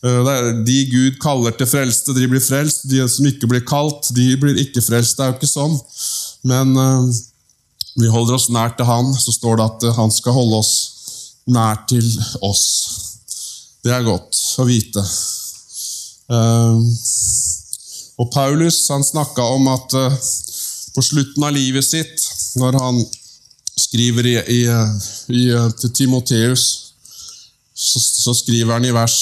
Eh, 0.04 0.30
de 0.68 0.82
Gud 0.92 1.14
kaller 1.24 1.54
til 1.56 1.64
frelste, 1.64 2.12
de 2.12 2.26
blir 2.28 2.42
frelst. 2.44 2.82
De 2.92 2.98
som 3.08 3.24
ikke 3.24 3.48
blir 3.48 3.62
kalt, 3.64 4.10
de 4.12 4.34
blir 4.36 4.58
ikke 4.60 4.82
frelst. 4.84 5.16
Det 5.16 5.24
er 5.24 5.30
jo 5.30 5.38
ikke 5.38 5.48
sånn. 5.48 5.78
Men 6.52 6.74
eh, 6.76 7.22
vi 8.02 8.12
holder 8.12 8.36
oss 8.36 8.50
nær 8.52 8.74
til 8.76 8.90
Han, 8.90 9.14
så 9.16 9.32
står 9.32 9.62
det 9.62 9.70
at 9.70 9.86
Han 9.96 10.12
skal 10.12 10.36
holde 10.36 10.60
oss 10.60 10.74
nær 11.48 11.86
til 11.88 12.04
oss. 12.44 12.66
Det 13.84 13.92
er 13.96 14.04
godt 14.04 14.36
å 14.60 14.68
vite. 14.68 15.04
Ehm, 16.32 16.84
og 18.22 18.30
Paulus 18.32 18.86
han 18.92 19.04
snakka 19.04 19.44
om 19.56 19.68
at 19.74 19.96
eh, 20.00 20.20
på 20.94 21.04
slutten 21.04 21.44
av 21.44 21.56
livet 21.56 21.86
sitt, 21.86 22.28
når 22.60 22.80
han 22.80 23.04
skriver 23.80 24.30
i, 24.30 24.38
i, 24.54 24.62
i, 25.34 25.44
til 25.80 25.94
Timoteus, 25.94 26.66
så, 27.74 28.00
så, 28.00 28.34
skriver 28.38 28.76
han 28.76 28.86
i 28.86 28.94
vers 28.94 29.18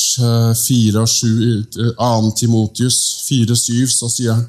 4 0.60 1.00
og 1.00 1.10
7, 1.10 1.96
2. 1.96 2.32
Timotius 2.38 2.98
4-7, 3.30 3.86
så 3.96 4.10
sier 4.12 4.36
han 4.36 4.48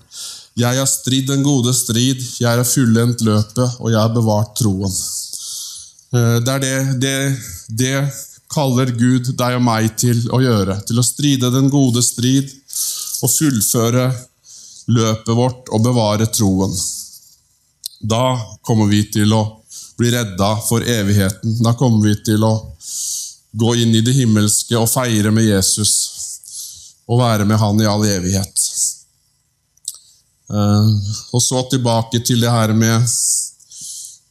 jeg 0.58 0.76
har 0.76 0.88
stridd 0.88 1.30
den 1.30 1.44
gode 1.44 1.72
strid, 1.72 2.20
jeg 2.40 2.58
har 2.58 2.66
fullendt 2.68 3.22
løpet, 3.24 3.78
og 3.80 3.88
jeg 3.88 4.00
har 4.00 4.12
bevart 4.12 4.52
troen. 4.58 4.92
Eh, 6.12 6.36
det 6.44 6.52
er 6.52 6.60
det, 6.60 6.74
det, 7.00 7.14
det 7.68 7.94
kaller 8.52 8.92
Gud 8.92 9.32
deg 9.38 9.56
og 9.56 9.64
meg 9.64 9.94
til 9.96 10.18
å 10.28 10.42
gjøre. 10.44 10.76
Til 10.88 11.00
å 11.00 11.06
stride 11.06 11.52
den 11.54 11.70
gode 11.72 12.04
strid 12.04 12.52
og 13.24 13.32
fullføre 13.32 14.10
løpet 14.92 15.32
vårt 15.38 15.72
og 15.72 15.86
bevare 15.86 16.28
troen. 16.28 16.74
Da 18.02 18.58
kommer 18.62 18.90
vi 18.90 19.04
til 19.14 19.32
å 19.34 19.42
bli 19.98 20.10
redda 20.10 20.56
for 20.68 20.82
evigheten. 20.82 21.58
Da 21.62 21.74
kommer 21.78 22.08
vi 22.08 22.16
til 22.26 22.44
å 22.44 22.54
gå 23.52 23.74
inn 23.82 23.94
i 23.94 24.02
det 24.04 24.14
himmelske 24.16 24.78
og 24.80 24.90
feire 24.90 25.30
med 25.34 25.46
Jesus 25.46 25.92
og 27.10 27.20
være 27.20 27.44
med 27.44 27.60
Han 27.60 27.80
i 27.82 27.88
all 27.88 28.04
evighet. 28.06 28.66
Eh, 30.52 30.88
og 31.32 31.42
så 31.42 31.62
tilbake 31.70 32.20
til 32.26 32.42
det 32.44 32.50
her 32.52 32.74
med 32.76 32.96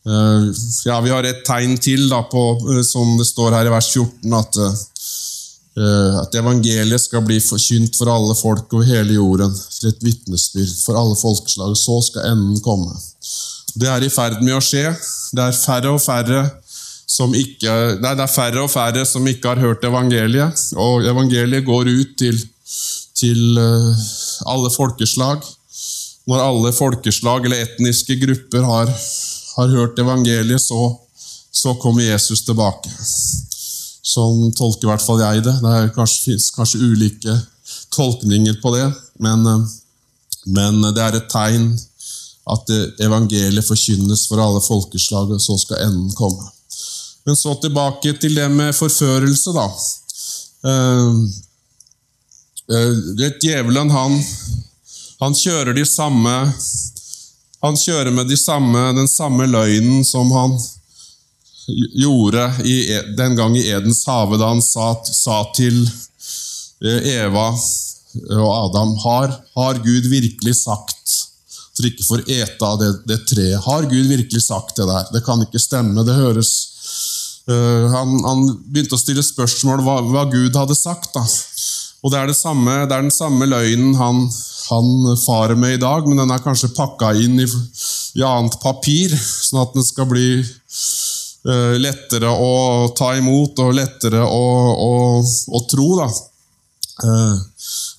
eh, 0.05 0.43
Ja, 0.85 0.99
vi 1.01 1.09
har 1.13 1.25
et 1.25 1.43
tegn 1.47 1.77
til, 1.81 2.07
da, 2.11 2.21
på, 2.29 2.43
eh, 2.73 2.83
som 2.85 3.15
det 3.17 3.25
står 3.29 3.57
her 3.57 3.69
i 3.69 3.73
vers 3.73 3.89
14, 3.95 4.37
at, 4.37 4.59
at 6.21 6.35
evangeliet 6.35 6.99
skal 6.99 7.23
bli 7.25 7.39
forkynt 7.41 7.95
for 7.97 8.11
alle 8.11 8.35
folk 8.35 8.73
over 8.75 8.89
hele 8.89 9.15
jorden, 9.15 9.55
til 9.79 9.89
et 9.89 10.03
vitnesbyrd 10.03 10.73
for 10.83 10.99
alle 10.99 11.15
folkeslag. 11.17 11.77
Så 11.79 12.01
skal 12.09 12.33
enden 12.33 12.59
komme. 12.65 12.91
Det 13.75 13.87
er 13.87 14.03
i 14.03 14.11
ferd 14.11 14.41
med 14.43 14.57
å 14.57 14.63
skje. 14.63 14.89
Det 15.31 15.43
er 15.43 15.55
færre 15.55 15.93
og 15.95 16.01
færre 16.03 16.41
som 17.11 17.33
ikke, 17.35 17.71
nei, 17.99 18.13
det 18.15 18.23
er 18.23 18.31
færre 18.31 18.63
og 18.63 18.71
færre 18.71 19.03
som 19.07 19.25
ikke 19.27 19.51
har 19.51 19.61
hørt 19.61 19.83
evangeliet. 19.87 20.67
Og 20.79 21.07
evangeliet 21.07 21.67
går 21.67 21.91
ut 21.91 22.13
til, 22.19 22.37
til 23.17 23.59
alle 23.59 24.71
folkeslag. 24.73 25.43
Når 26.29 26.43
alle 26.45 26.71
folkeslag 26.75 27.47
eller 27.47 27.65
etniske 27.65 28.15
grupper 28.21 28.65
har, 28.67 28.91
har 29.57 29.75
hørt 29.75 29.99
evangeliet, 29.99 30.61
så, 30.61 30.93
så, 31.51 31.75
kommer 31.81 32.05
Jesus 32.05 32.45
tilbake. 32.47 32.91
Sånn 34.11 34.51
tolker 34.57 34.87
i 34.87 34.91
hvert 34.91 35.05
fall 35.05 35.23
jeg 35.23 35.45
det. 35.47 35.55
Det 35.63 35.77
kanskje, 35.97 36.23
finnes 36.29 36.49
kanskje 36.55 36.83
ulike 36.83 37.37
tolkninger 37.91 38.59
på 38.63 38.75
det, 38.75 38.87
men, 39.23 39.47
men 40.55 40.83
det 40.95 41.03
er 41.03 41.17
et 41.19 41.31
tegn 41.31 41.71
at 42.49 42.71
evangeliet 43.03 43.67
forkynnes 43.67 44.25
for 44.29 44.41
alle 44.41 44.61
folkeslag, 44.65 45.29
og 45.35 45.41
så 45.41 45.57
skal 45.61 45.83
enden 45.85 46.11
komme. 46.17 46.49
Men 47.25 47.37
så 47.37 47.53
tilbake 47.61 48.15
til 48.17 48.35
det 48.35 48.47
med 48.51 48.73
forførelse, 48.73 49.53
da. 49.53 49.67
Uh, 50.61 51.21
uh, 52.69 53.29
Djevelen 53.41 53.89
han 53.93 54.17
han 55.21 55.35
kjører 55.37 55.75
de 55.77 55.85
samme 55.85 56.33
Han 57.61 57.77
kjører 57.77 58.09
med 58.13 58.29
de 58.29 58.37
samme, 58.39 58.87
den 58.97 59.09
samme 59.09 59.45
løgnen 59.45 60.01
som 60.05 60.31
han 60.33 60.55
gjorde 61.93 62.47
i, 62.65 62.73
e, 62.89 63.01
den 63.15 63.35
gang 63.37 63.53
i 63.55 63.67
Edens 63.69 64.01
hage, 64.09 64.39
da 64.41 64.47
han 64.49 64.63
sa, 64.65 64.95
sa, 65.05 65.43
til 65.55 65.77
eh, 65.85 67.05
Eva 67.21 67.51
og 67.53 68.49
Adam 68.49 68.95
har, 69.03 69.35
har 69.55 69.83
Gud 69.85 70.09
virkelig 70.09 70.55
sagt 70.63 71.13
at 71.71 71.81
de 71.81 71.91
ikke 71.91 72.07
får 72.07 72.23
ete 72.27 72.67
av 72.67 72.79
det, 72.81 72.91
det, 73.07 73.21
treet? 73.29 73.61
Har 73.63 73.87
Gud 73.87 74.09
virkelig 74.11 74.43
sagt 74.43 74.75
det 74.75 74.87
der? 74.89 75.07
Det 75.13 75.23
kan 75.25 75.41
ikke 75.43 75.61
stemme. 75.61 76.03
Det 76.07 76.17
høres 76.17 76.51
uh, 77.47 77.87
han, 77.93 78.17
han, 78.25 78.43
begynte 78.67 78.97
å 78.97 79.01
stille 79.01 79.23
spørsmål 79.23 79.83
hva, 79.85 80.01
hva 80.11 80.25
Gud 80.31 80.57
hadde 80.59 80.75
sagt. 80.77 81.13
da. 81.15 81.23
Og 82.01 82.11
det 82.11 82.19
er, 82.19 82.31
det 82.31 82.37
samme, 82.37 82.81
det 82.89 82.95
er 82.95 83.05
den 83.05 83.13
samme 83.13 83.47
løgnen 83.47 83.95
han, 83.99 84.25
han 84.71 85.17
farer 85.21 85.55
med 85.59 85.77
i 85.77 85.81
dag, 85.81 86.07
men 86.09 86.19
den 86.19 86.33
er 86.33 86.43
kanskje 86.43 86.73
pakka 86.75 87.13
inn 87.21 87.39
i, 87.39 87.47
i 88.17 88.25
annet 88.25 88.57
papir, 88.63 89.13
sånn 89.15 89.61
at 89.63 89.75
den 89.77 89.85
skal 89.85 90.09
bli 90.09 90.41
uh, 90.41 91.77
lettere 91.77 92.31
å 92.33 92.89
ta 92.97 93.13
imot 93.19 93.63
og 93.63 93.77
lettere 93.77 94.25
å, 94.25 94.43
å, 94.75 94.91
å 95.21 95.63
tro. 95.71 95.91
Uh, 97.05 97.37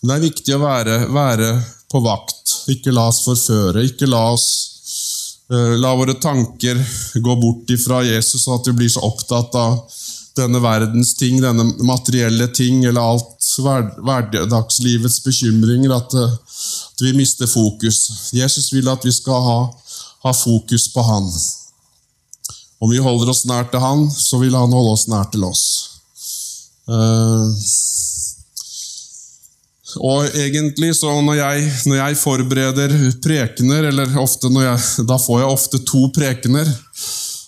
det 0.03 0.17
er 0.17 0.27
viktig 0.27 0.59
å 0.59 0.65
være, 0.65 1.05
være, 1.15 1.55
på 1.93 2.01
vakt, 2.03 2.42
ikke 2.71 2.95
la 2.95 3.09
oss 3.11 3.23
forføre. 3.27 3.83
Ikke 3.89 4.07
la 4.07 4.23
oss 4.33 4.47
uh, 5.53 5.75
la 5.81 5.95
våre 5.99 6.15
tanker 6.21 6.79
gå 7.15 7.37
bort 7.41 7.71
ifra 7.75 8.03
Jesus, 8.07 8.47
og 8.49 8.61
at 8.61 8.71
vi 8.71 8.79
blir 8.83 8.93
så 8.93 9.03
opptatt 9.07 9.57
av 9.59 9.81
denne 10.37 10.63
verdens 10.65 11.13
ting, 11.19 11.41
denne 11.43 11.67
materielle 11.85 12.49
ting, 12.57 12.85
eller 12.89 13.05
alt 13.05 13.49
hverdagslivets 13.61 15.21
bekymringer, 15.27 15.93
at, 15.93 16.15
eh, 16.17 16.33
at, 16.33 17.03
vi 17.05 17.13
mister 17.17 17.51
fokus. 17.51 18.31
Jesus 18.33 18.71
vil 18.73 18.89
at 18.89 19.05
vi 19.05 19.13
skal 19.13 19.45
ha, 19.45 19.59
ha, 20.25 20.33
fokus 20.33 20.89
på 20.95 21.05
Han. 21.05 21.29
Om 22.81 22.91
vi 22.91 23.03
holder 23.03 23.35
oss 23.35 23.45
nær 23.45 23.69
til 23.71 23.83
Han, 23.85 24.09
så 24.11 24.41
vil 24.41 24.57
Han 24.57 24.73
holde 24.73 24.97
oss 24.97 25.09
nær 25.13 25.29
til 25.35 25.45
oss. 25.45 25.65
Uh, 26.89 27.53
og 30.01 30.37
egentlig 30.39 30.93
så 30.97 31.13
når 31.25 31.37
jeg, 31.39 31.73
når 31.91 31.97
jeg, 31.99 32.19
forbereder 32.21 32.95
prekener, 33.25 33.89
eller 33.91 34.19
ofte 34.23 34.49
jeg, 34.53 35.07
da 35.09 35.19
får 35.21 35.43
jeg 35.43 35.51
ofte 35.57 35.83
to 35.89 36.07
prekener. 36.15 36.69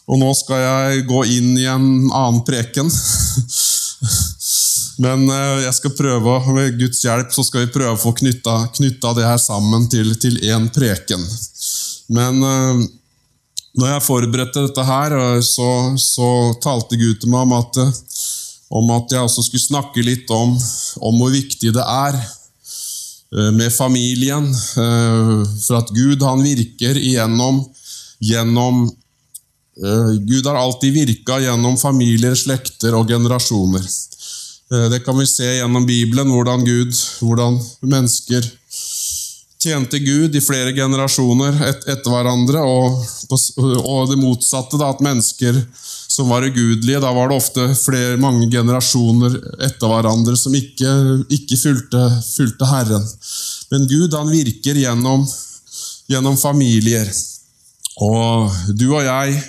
Og 0.05 0.21
nå 0.21 0.31
skal 0.37 0.61
jeg 0.61 1.07
gå 1.09 1.23
inn 1.33 1.55
i 1.57 1.65
en 1.71 1.87
annen 2.13 2.43
preken. 2.45 2.91
Men 5.05 5.25
eh, 5.27 5.65
jeg 5.65 5.75
skal 5.79 5.95
prøve, 5.99 6.35
med 6.55 6.77
Guds 6.79 7.01
hjelp 7.05 7.33
så 7.35 7.43
skal 7.47 7.65
vi 7.65 7.73
prøve 7.75 7.97
å 7.97 8.01
få 8.01 8.13
knytta, 8.15 8.59
knytta 8.77 9.15
det 9.17 9.27
her 9.27 9.41
sammen 9.43 9.89
til 9.91 10.13
én 10.45 10.69
preken. 10.75 11.25
Men 12.15 12.45
eh, 12.45 12.85
når 13.81 13.91
jeg 13.91 14.07
forberedte 14.07 14.67
dette 14.69 14.87
her, 14.87 15.17
eh, 15.19 15.41
så, 15.43 15.69
så 15.99 16.29
talte 16.63 17.01
Gud 17.01 17.23
til 17.23 17.33
meg 17.33 17.49
om 17.49 17.57
at, 17.59 17.81
om 18.71 18.91
at 18.95 19.13
jeg 19.13 19.27
også 19.27 19.45
skulle 19.45 19.65
snakke 19.65 20.03
litt 20.03 20.31
om, 20.35 20.55
om 21.05 21.21
hvor 21.21 21.33
viktig 21.35 21.73
det 21.75 21.85
er 21.85 22.17
med 23.55 23.73
familien. 23.75 24.47
For 24.75 25.79
at 25.81 25.91
Gud 25.95 26.23
han 26.23 26.43
virker 26.45 26.99
igjennom 27.01 27.61
gjennom 28.25 28.87
Eh, 29.83 30.21
Gud 30.21 30.47
har 30.47 30.55
alltid 30.55 30.93
virka 30.93 31.41
gjennom 31.41 31.77
familier, 31.79 32.35
slekter 32.35 32.95
og 32.95 33.09
generasjoner. 33.11 33.83
Eh, 34.73 34.89
det 34.91 35.01
kan 35.05 35.19
vi 35.19 35.27
se 35.27 35.49
gjennom 35.57 35.87
Bibelen, 35.87 36.31
hvordan 36.31 36.65
Gud, 36.65 36.95
hvordan 37.21 37.59
mennesker 37.83 38.47
tjente 39.65 39.99
Gud 39.99 40.37
i 40.37 40.45
flere 40.45 40.75
generasjoner 40.77 41.57
et, 41.71 41.87
etter 41.89 42.13
hverandre, 42.13 42.61
og, 42.63 43.01
og 43.81 44.11
det 44.13 44.21
motsatte, 44.21 44.79
da, 44.79 44.93
at 44.93 45.03
mennesker 45.03 45.59
som 46.15 46.29
var 46.31 46.47
ugudelige, 46.47 47.01
da 47.03 47.11
var 47.17 47.31
det 47.31 47.39
ofte 47.41 47.65
flere, 47.79 48.19
mange 48.23 48.47
generasjoner 48.53 49.35
etter 49.67 49.91
hverandre 49.91 50.37
som 50.39 50.55
ikke, 50.55 50.93
ikke 51.35 51.59
fulgte, 51.59 52.05
fulgte, 52.29 52.69
Herren. 52.71 53.09
Men 53.73 53.89
Gud 53.91 54.15
han 54.15 54.31
virker 54.31 54.79
gjennom, 54.79 55.27
gjennom 56.13 56.39
familier. 56.39 57.11
Og 58.05 58.55
du 58.79 58.89
og 58.93 59.03
jeg 59.03 59.43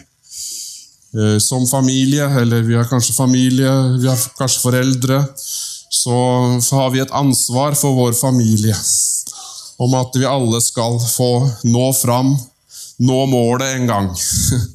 Eh, 1.16 1.40
som 1.40 1.68
familie, 1.68 2.26
eller 2.42 2.62
vi 2.62 2.76
har 2.76 2.84
kanskje 2.84 3.14
familie, 3.14 3.72
vi 4.02 4.08
har 4.08 4.20
kanskje 4.38 4.60
foreldre, 4.60 5.24
så 5.90 6.16
har 6.72 6.90
vi 6.92 7.00
et 7.00 7.12
ansvar 7.12 7.76
for 7.80 7.96
vår 7.96 8.14
familie. 8.20 8.76
Om 9.78 9.94
at 9.96 10.18
vi 10.20 10.28
alle 10.28 10.60
skal 10.62 11.00
få 11.00 11.32
nå 11.64 11.86
fram, 11.94 12.36
nå 13.00 13.20
målet 13.32 13.78
en 13.78 13.88
gang. 13.88 14.12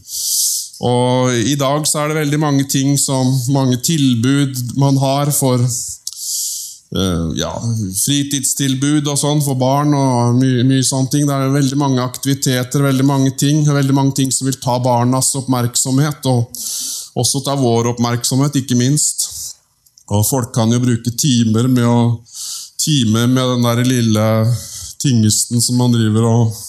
Og 0.81 1.35
I 1.35 1.57
dag 1.61 1.85
så 1.89 2.03
er 2.03 2.11
det 2.11 2.21
veldig 2.23 2.41
mange 2.41 2.65
ting 2.71 2.95
som, 2.99 3.29
mange 3.53 3.77
tilbud 3.85 4.77
man 4.81 5.01
har 5.01 5.33
for 5.37 5.65
Uh, 6.91 7.31
ja, 7.39 7.53
fritidstilbud 7.95 9.07
og 9.13 9.15
sånn 9.15 9.39
for 9.45 9.55
barn 9.55 9.93
og 9.95 10.41
mye, 10.41 10.65
mye 10.67 10.83
sånne 10.83 11.13
ting. 11.13 11.29
Det 11.29 11.37
er 11.37 11.53
veldig 11.55 11.77
mange 11.79 12.03
aktiviteter, 12.03 12.83
veldig 12.83 13.07
mange 13.07 13.31
ting, 13.39 13.61
veldig 13.63 13.95
mange 13.95 14.17
ting 14.19 14.33
som 14.35 14.49
vil 14.49 14.59
ta 14.59 14.75
barnas 14.83 15.29
oppmerksomhet, 15.39 16.27
og 16.27 16.51
også 17.23 17.45
ta 17.47 17.55
vår 17.61 17.93
oppmerksomhet, 17.93 18.59
ikke 18.59 18.81
minst. 18.81 19.29
Og 20.11 20.27
folk 20.27 20.51
kan 20.57 20.75
jo 20.75 20.83
bruke 20.83 21.15
timer 21.15 21.71
med 21.71 21.87
å 21.87 22.01
time 22.81 23.29
med 23.29 23.55
den 23.55 23.71
der 23.71 23.85
lille 23.87 24.27
tingesten 24.99 25.63
som 25.63 25.79
man 25.79 25.95
driver 25.95 26.27
og 26.27 26.61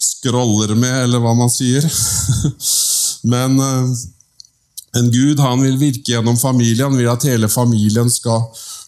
scroller 0.00 0.72
med, 0.78 1.02
eller 1.04 1.20
hva 1.20 1.36
man 1.36 1.52
sier. 1.52 1.84
Men 3.22 3.60
eh, 3.60 3.94
en 4.96 5.10
Gud 5.12 5.40
han 5.40 5.62
vil 5.64 5.78
virke 5.80 6.14
gjennom 6.14 6.38
familien, 6.40 6.90
han 6.90 6.98
vil 6.98 7.12
at 7.12 7.26
hele 7.28 7.48
familien 7.52 8.10
skal 8.12 8.46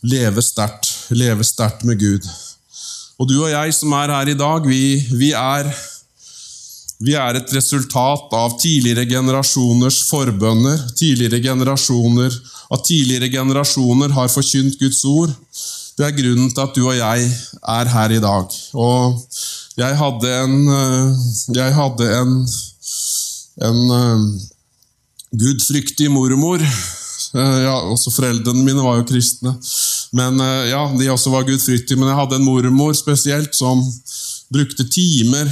leve 0.08 0.42
sterkt, 0.44 0.90
leve 1.11 1.44
sterkt 1.44 1.85
med 1.88 2.00
Gud. 2.00 2.28
Og 3.18 3.26
du 3.28 3.38
og 3.40 3.50
jeg 3.50 3.75
som 3.75 3.94
er 3.99 4.12
her 4.14 4.30
i 4.30 4.37
dag, 4.38 4.66
vi, 4.66 4.99
vi, 5.18 5.32
er, 5.35 5.66
vi 7.02 7.16
er 7.18 7.40
et 7.40 7.54
resultat 7.54 8.37
av 8.38 8.54
tidligere 8.62 9.08
generasjoners 9.11 10.04
forbønner. 10.11 10.87
Tidligere 10.99 11.42
generasjoner, 11.50 12.38
At 12.70 12.85
tidligere 12.85 13.30
generasjoner 13.32 14.12
har 14.12 14.28
forkynt 14.28 14.78
Guds 14.78 15.04
ord. 15.04 15.30
Det 15.97 16.04
er 16.04 16.14
grunnen 16.14 16.50
til 16.52 16.62
at 16.62 16.75
du 16.76 16.82
og 16.84 16.95
jeg 16.95 17.30
er 17.75 17.88
her 17.91 18.12
i 18.12 18.21
dag. 18.21 18.58
Og 18.75 19.23
jeg 19.78 19.97
hadde 19.97 20.34
en, 20.45 20.56
jeg 21.56 21.75
hadde 21.75 22.10
en, 22.21 22.34
en 23.64 23.78
gudfryktig 25.38 26.10
mormor 26.12 26.62
Eh, 27.34 27.58
ja, 27.66 27.75
også 27.92 28.12
Foreldrene 28.14 28.64
mine 28.64 28.84
var 28.84 29.00
jo 29.00 29.08
kristne. 29.08 29.54
Men 30.16 30.40
eh, 30.40 30.71
ja, 30.71 30.84
De 30.97 31.10
også 31.12 31.32
var 31.34 31.47
gudfryktige. 31.49 31.99
Men 31.99 32.12
jeg 32.12 32.21
hadde 32.23 32.38
en 32.38 32.47
mormor 32.47 32.94
spesielt 32.97 33.56
som 33.58 33.82
brukte 34.52 34.86
timer 34.88 35.50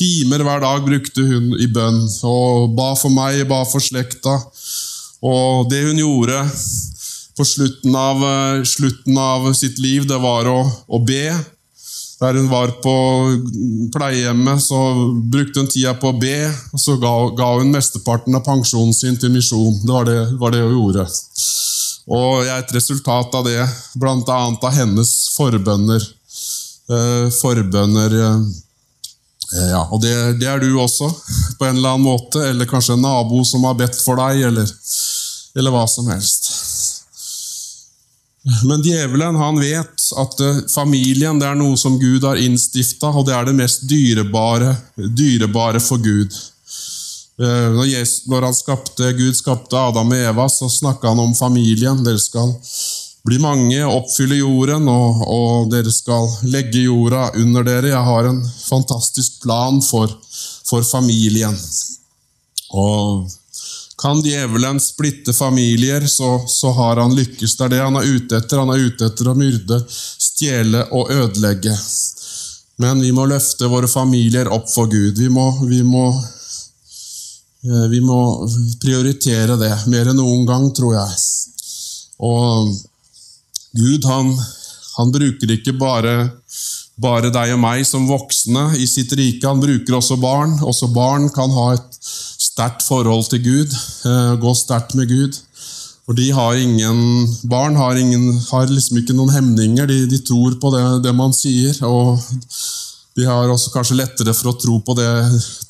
timer 0.00 0.40
hver 0.46 0.62
dag 0.62 0.84
brukte 0.86 1.24
hun 1.26 1.50
i 1.60 1.66
bønn. 1.68 1.98
Og 2.24 2.70
ba 2.76 2.94
for 2.96 3.12
meg, 3.12 3.42
ba 3.50 3.64
for 3.68 3.84
slekta. 3.84 4.38
Og 5.20 5.68
det 5.68 5.82
hun 5.84 6.00
gjorde 6.00 6.38
på 7.36 7.44
slutten 7.44 7.96
av, 7.96 8.22
eh, 8.24 8.62
slutten 8.64 9.18
av 9.20 9.50
sitt 9.58 9.80
liv, 9.82 10.06
det 10.08 10.20
var 10.22 10.48
å, 10.48 10.62
å 10.88 11.02
be. 11.04 11.26
Der 12.20 12.36
hun 12.36 12.50
var 12.50 12.74
på 12.84 12.94
pleiehjemmet, 13.94 14.60
så 14.60 14.78
brukte 15.32 15.62
hun 15.62 15.70
tida 15.72 15.94
på 15.96 16.10
å 16.12 16.18
be, 16.20 16.50
og 16.74 16.82
så 16.82 16.98
ga, 17.00 17.12
ga 17.36 17.54
hun 17.56 17.72
mesteparten 17.72 18.36
av 18.36 18.44
pensjonen 18.44 18.92
sin 18.92 19.16
til 19.16 19.32
misjon. 19.32 19.78
Det 19.80 19.94
var 19.94 20.08
det, 20.08 20.18
var 20.40 20.52
det 20.52 20.60
hun 20.66 20.74
gjorde. 20.76 21.06
Og 22.10 22.42
jeg 22.44 22.52
er 22.52 22.64
et 22.64 22.74
resultat 22.74 23.36
av 23.38 23.46
det, 23.46 23.60
bl.a. 24.00 24.40
av 24.50 24.72
hennes 24.74 25.12
forbønner. 25.36 26.04
Eh, 26.90 27.26
forbønner 27.38 28.16
eh, 28.18 28.40
ja, 29.70 29.82
Og 29.90 30.00
det, 30.02 30.14
det, 30.40 30.46
er 30.46 30.62
du 30.62 30.72
også, 30.78 31.08
på 31.58 31.66
en 31.66 31.76
eller 31.76 31.94
annen 31.94 32.06
måte. 32.06 32.42
Eller 32.50 32.68
kanskje 32.70 32.96
en 32.96 33.04
nabo 33.04 33.42
som 33.46 33.64
har 33.66 33.76
bedt 33.78 33.98
for 34.02 34.18
deg, 34.20 34.44
eller, 34.50 34.70
eller 35.58 35.74
hva 35.74 35.84
som 35.90 36.10
helst. 36.10 36.39
Men 38.64 38.82
djevelen 38.82 39.36
han 39.36 39.60
vet 39.60 40.06
at 40.16 40.40
eh, 40.40 40.62
familien 40.72 41.40
det 41.40 41.48
er 41.50 41.58
noe 41.58 41.76
som 41.76 41.98
Gud 42.00 42.24
har 42.24 42.40
innstifta, 42.40 43.10
og 43.12 43.26
det 43.28 43.34
er 43.36 43.50
det 43.50 43.56
mest 43.58 43.84
dyrebare, 43.88 44.72
dyrebare 44.96 45.82
for 45.84 46.00
Gud. 46.00 46.32
Eh, 47.40 47.68
når, 47.76 48.52
skapte, 48.56 49.12
Gud 49.16 49.36
skapte 49.36 49.76
Adam 49.76 50.12
og 50.12 50.24
Eva, 50.24 50.48
så 50.48 50.70
snakka 50.72 51.12
han 51.12 51.20
om 51.20 51.34
familien. 51.36 52.00
Dere 52.04 52.20
skal 52.20 52.54
bli 53.28 53.36
mange, 53.44 53.80
oppfylle 53.84 54.40
jorden, 54.40 54.88
og, 54.88 55.20
og, 55.28 55.68
dere 55.72 55.92
skal 55.92 56.28
legge 56.48 56.86
jorda 56.86 57.30
under 57.40 57.68
dere. 57.68 57.92
Jeg 57.92 58.08
har 58.08 58.30
en 58.30 58.40
fantastisk 58.64 59.42
plan 59.44 59.80
for, 59.84 60.16
for 60.68 60.84
familien. 60.86 61.56
Og 62.72 63.28
kan 64.00 64.22
djevelen 64.22 64.80
splitte 64.80 65.32
familier, 65.32 66.06
så, 66.06 66.44
så, 66.48 66.70
har 66.72 66.96
han 66.96 67.14
lykkes. 67.14 67.56
Det 67.56 67.64
er 67.66 67.72
det 67.74 67.80
han 67.84 67.98
er 68.00 68.08
ute 68.08 68.38
etter. 68.38 68.62
Han 68.62 68.72
er 68.72 68.86
ute 68.86 69.10
etter 69.10 69.28
å 69.28 69.36
myrde, 69.36 69.80
stjele 69.90 70.86
og 70.96 71.12
ødelegge. 71.12 71.74
Men 72.80 73.02
vi 73.04 73.12
må 73.12 73.26
løfte 73.28 73.68
våre 73.68 73.90
familier 73.92 74.48
opp 74.48 74.70
for 74.72 74.88
Gud. 74.88 75.18
Vi 75.20 75.28
må, 75.28 75.50
vi 75.68 75.82
må, 75.84 76.06
eh, 77.66 77.86
vi 77.92 78.00
må 78.00 78.20
prioritere 78.80 79.58
det 79.60 79.74
mer 79.92 80.08
enn 80.08 80.20
noen 80.22 80.48
gang, 80.48 80.70
tror 80.72 80.96
jeg. 80.96 81.20
Og 82.24 82.72
Gud, 83.76 84.08
han, 84.08 84.32
han 84.96 85.12
bruker 85.12 85.52
ikke 85.58 85.76
bare, 85.76 86.16
bare 86.96 87.28
deg 87.36 87.52
og 87.52 87.60
meg 87.60 87.84
som 87.84 88.08
voksne 88.08 88.70
i 88.80 88.88
sitt 88.88 89.12
rike. 89.12 89.44
Han 89.44 89.60
bruker 89.60 90.00
også 90.00 90.16
barn. 90.24 90.56
Også 90.64 90.88
barn 90.88 91.28
kan 91.36 91.52
ha 91.52 91.74
et 91.76 92.00
sterkt 92.60 92.82
forhold 92.84 93.24
til 93.30 93.40
Gud, 93.40 93.72
eh, 94.04 94.34
gå 94.40 94.54
sterkt 94.54 94.94
med 94.94 95.08
Gud. 95.08 95.38
For 96.04 96.12
de 96.12 96.30
har 96.32 96.58
ingen, 96.58 97.28
Barn 97.48 97.76
har, 97.76 97.96
ingen, 97.96 98.34
har 98.50 98.66
liksom 98.66 98.98
ikke 98.98 99.14
noen 99.14 99.30
hemninger, 99.32 99.86
de, 99.86 100.06
de 100.10 100.18
tror 100.18 100.58
på 100.60 100.72
det, 100.74 100.84
det, 101.04 101.14
man 101.14 101.32
sier. 101.32 101.72
og 101.86 102.20
De 103.16 103.24
har 103.24 103.48
også 103.48 103.72
kanskje 103.72 103.96
lettere 103.96 104.34
for 104.34 104.50
å 104.50 104.58
tro 104.58 104.78
på, 104.84 104.96
det, 104.98 105.08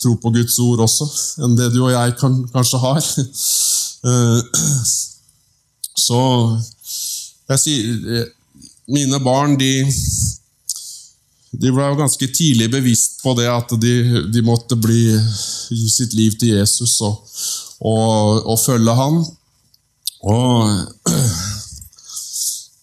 tro 0.03 0.17
på 0.17 0.33
Guds 0.35 0.59
ord 0.65 0.83
også, 0.87 1.07
enn 1.45 1.57
det 1.59 1.71
du 1.75 1.83
og 1.85 1.93
jeg 1.93 2.17
kan, 2.19 2.43
kanskje 2.55 2.83
har. 2.83 3.11
Eh, 4.01 4.63
så 6.01 6.19
jeg 7.53 7.61
sier 7.61 8.23
Mine 8.89 9.19
barn, 9.21 9.59
de 9.61 9.85
de 11.51 11.73
ble 11.75 11.83
jo 11.83 11.99
ganske 11.99 12.29
tidlig 12.31 12.69
bevisst 12.71 13.19
på 13.25 13.35
det 13.39 13.49
at 13.51 13.73
de, 13.83 13.95
de 14.31 14.43
måtte 14.47 14.79
bli, 14.79 15.11
gi 15.75 15.89
sitt 15.91 16.15
liv 16.15 16.37
til 16.39 16.55
Jesus 16.61 17.01
og, 17.03 17.17
og, 17.81 18.47
og 18.47 18.61
følge 18.63 18.95
ham. 18.95 19.19
Og, 20.31 20.71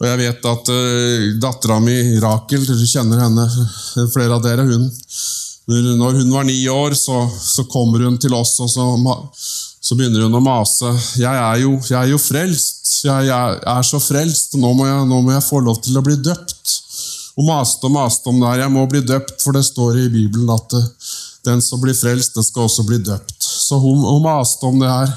og, 0.01 0.05
jeg 0.09 0.19
vet 0.19 0.49
at 0.51 0.71
uh, 0.73 1.27
dattera 1.39 1.79
mi 1.83 1.95
Rakel, 2.19 2.65
dere 2.67 2.89
kjenner 2.89 3.23
henne, 3.23 3.47
flere 4.13 4.35
av 4.35 4.43
dere, 4.43 4.67
hun 4.67 4.89
Når 5.67 6.19
hun 6.21 6.29
var 6.31 6.43
ni 6.47 6.59
år, 6.71 6.93
så, 6.95 7.25
så 7.27 7.63
kommer 7.71 8.03
hun 8.07 8.17
til 8.19 8.33
oss, 8.35 8.55
og 8.63 8.69
så, 8.71 8.85
så 9.83 9.95
begynner 9.95 10.23
hun 10.23 10.39
å 10.39 10.43
mase. 10.43 10.91
'Jeg 11.15 11.35
er 11.35 11.57
jo, 11.63 11.73
jeg 11.87 11.99
er 11.99 12.11
jo 12.11 12.19
frelst. 12.19 13.03
Jeg, 13.03 13.27
jeg, 13.27 13.59
er 13.67 13.83
så 13.83 13.99
frelst. 13.99 14.55
Nå 14.55 14.71
må, 14.73 14.87
jeg, 14.87 15.07
nå 15.07 15.19
må 15.25 15.35
jeg 15.35 15.43
få 15.43 15.59
lov 15.63 15.81
til 15.83 15.99
å 15.99 16.03
bli 16.03 16.19
døpt.' 16.19 16.56
Og 17.37 17.45
maste 17.45 17.85
og 17.85 17.93
maste 17.93 18.29
om 18.31 18.39
det 18.41 18.49
her. 18.49 18.63
Jeg 18.65 18.73
må 18.73 18.85
bli 18.89 19.03
døpt, 19.05 19.37
for 19.43 19.53
det 19.53 19.65
står 19.67 20.01
i 20.01 20.09
Bibelen 20.09 20.49
at 20.53 20.73
eh, 20.77 20.89
den 21.45 21.61
som 21.63 21.81
blir 21.81 21.95
frelst, 21.95 22.35
den 22.35 22.45
skal 22.45 22.65
også 22.65 22.85
bli 22.87 22.97
døpt. 23.05 23.37
Så 23.39 23.77
hun, 23.81 24.01
hun 24.03 24.23
maste 24.25 24.65
om 24.65 24.79
det 24.81 24.89
her 24.89 25.13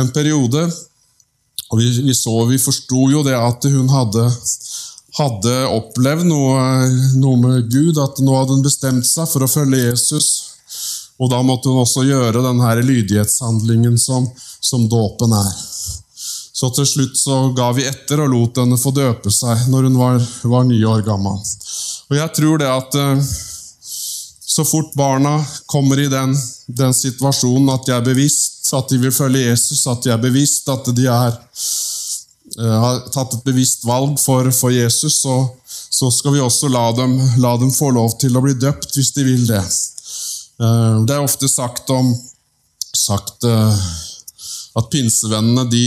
en 0.00 0.12
periode. 0.12 0.66
Og 1.72 1.80
vi, 1.80 1.88
vi 2.04 2.14
så, 2.14 2.34
vi 2.48 2.60
forsto 2.60 3.08
jo 3.10 3.24
det 3.24 3.34
at 3.36 3.64
hun 3.64 3.88
hadde, 3.88 4.26
hadde 5.16 5.54
opplevd 5.72 6.28
noe, 6.28 6.60
noe, 7.16 7.40
med 7.40 7.68
Gud, 7.72 8.00
at 8.00 8.20
nå 8.20 8.36
hadde 8.36 8.58
hun 8.58 8.64
bestemt 8.64 9.08
seg 9.08 9.28
for 9.30 9.44
å 9.44 9.50
følge 9.50 9.86
Jesus. 9.86 10.28
Og 11.16 11.32
da 11.32 11.40
måtte 11.44 11.72
hun 11.72 11.80
også 11.80 12.04
gjøre 12.04 12.44
denne 12.44 12.74
lydighetshandlingen 12.84 13.96
som, 14.00 14.28
som 14.60 14.84
dåpen 14.90 15.32
er. 15.38 15.52
Så 16.62 16.68
til 16.70 16.86
slutt 16.86 17.16
så 17.18 17.36
ga 17.56 17.72
vi 17.74 17.82
etter 17.90 18.20
og 18.22 18.28
lot 18.30 18.58
henne 18.60 18.76
få 18.78 18.92
døpe 18.94 19.32
seg 19.34 19.64
når 19.72 19.88
hun 19.88 19.96
var, 19.98 20.20
var 20.46 20.68
ni 20.68 20.76
år 20.86 21.00
gammel. 21.02 21.40
Og 22.06 22.14
jeg 22.14 22.30
tror 22.36 22.62
det 22.62 22.68
at 22.70 22.98
eh, 23.02 23.30
så 24.52 24.62
fort 24.68 24.92
barna 24.94 25.32
kommer 25.66 25.98
i 25.98 26.06
den, 26.12 26.36
den, 26.70 26.94
situasjonen 26.94 27.72
at 27.74 27.88
de 27.88 27.96
er 27.96 28.06
bevisst 28.06 28.70
at 28.78 28.94
de 28.94 29.00
vil 29.02 29.14
følge 29.16 29.48
Jesus, 29.48 29.82
at 29.90 30.06
de 30.06 30.14
er 30.14 30.22
bevisst 30.22 30.70
at 30.70 30.86
de 30.94 31.08
er, 31.10 31.34
uh, 32.60 32.78
har 32.84 33.02
tatt 33.10 33.34
et 33.34 33.44
bevisst 33.48 33.82
valg 33.88 34.14
for, 34.22 34.46
for 34.54 34.70
Jesus, 34.70 35.18
så, 35.24 35.34
så, 35.66 36.12
skal 36.14 36.36
vi 36.36 36.46
også 36.46 36.70
la 36.70 36.86
dem, 36.96 37.18
la 37.42 37.56
dem, 37.58 37.74
få 37.74 37.90
lov 37.96 38.14
til 38.22 38.38
å 38.38 38.44
bli 38.44 38.54
døpt 38.54 38.94
hvis 38.96 39.10
de 39.18 39.26
vil 39.26 39.44
det. 39.50 39.64
Uh, 40.62 41.02
det 41.08 41.18
er 41.18 41.26
ofte 41.26 41.50
sagt 41.50 41.90
om 41.90 42.14
sagt, 43.02 43.44
at 44.78 44.90
pinsevennene 44.92 45.64
de 45.72 45.86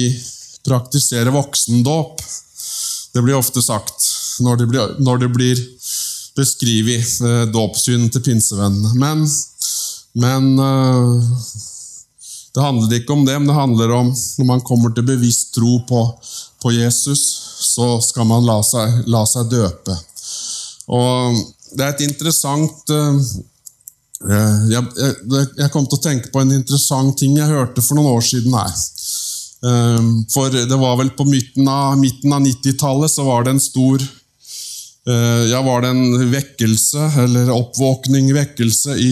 praktiserer 0.66 1.34
voksendåp. 1.36 2.22
Det 3.14 3.24
blir 3.24 3.38
ofte 3.38 3.62
sagt 3.64 4.10
når 4.44 4.58
det 4.62 4.68
blir, 4.72 4.96
når 5.00 5.24
det 5.24 5.30
blir 5.34 5.62
beskrevet 6.36 7.22
eh, 7.22 7.44
dåpssynet 7.54 8.12
til 8.14 8.24
pinsevennene. 8.26 8.92
Men, 9.00 9.24
men 10.20 10.50
eh, 10.60 11.30
det 12.56 12.64
handler 12.64 12.98
ikke 13.00 13.16
om 13.16 13.26
det, 13.28 13.38
men 13.40 13.50
det 13.50 13.58
handler 13.58 13.96
om 13.96 14.12
når 14.12 14.50
man 14.52 14.64
kommer 14.68 14.94
til 14.96 15.08
bevisst 15.08 15.54
tro 15.56 15.80
på, 15.88 16.04
på 16.64 16.76
Jesus, 16.76 17.24
så 17.76 17.96
skal 18.04 18.28
man 18.30 18.48
la 18.48 18.62
seg, 18.64 19.02
la 19.12 19.26
seg, 19.28 19.50
døpe. 19.52 19.98
Og 20.96 21.44
det 21.76 21.84
er 21.84 21.94
et 21.96 22.06
interessant 22.06 22.96
eh, 22.96 23.20
jeg, 24.26 24.84
jeg, 24.98 25.16
jeg, 25.60 25.70
kom 25.74 25.86
til 25.86 26.00
å 26.00 26.04
tenke 26.04 26.32
på 26.34 26.42
en 26.42 26.54
interessant 26.56 27.18
ting 27.20 27.36
jeg 27.38 27.52
hørte 27.52 27.84
for 27.84 27.98
noen 27.98 28.16
år 28.16 28.24
siden 28.26 28.56
her. 28.58 28.72
For 30.34 30.54
det 30.54 30.78
var 30.78 31.00
vel 31.00 31.10
på 31.18 31.26
midten 31.26 31.68
av, 31.72 31.96
av 31.96 32.44
90-tallet 32.44 33.12
så 33.12 33.24
var 33.26 33.46
det 33.46 33.56
en 33.56 33.64
stor 33.64 34.04
Eh, 35.10 35.52
ja, 35.52 35.62
var 35.62 35.82
det 35.82 35.92
en 35.94 36.32
vekkelse, 36.32 37.12
eller 37.22 37.52
oppvåkning, 37.54 38.32
vekkelse, 38.34 38.96
i, 38.98 39.12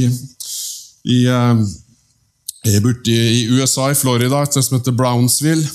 i, 1.04 1.20
eh, 1.30 1.60
i 2.66 3.44
USA, 3.54 3.92
i 3.92 3.98
Florida, 3.98 4.42
et 4.42 4.56
sted 4.56 4.66
som 4.66 4.80
heter 4.80 4.96
Brownsville. 4.98 5.68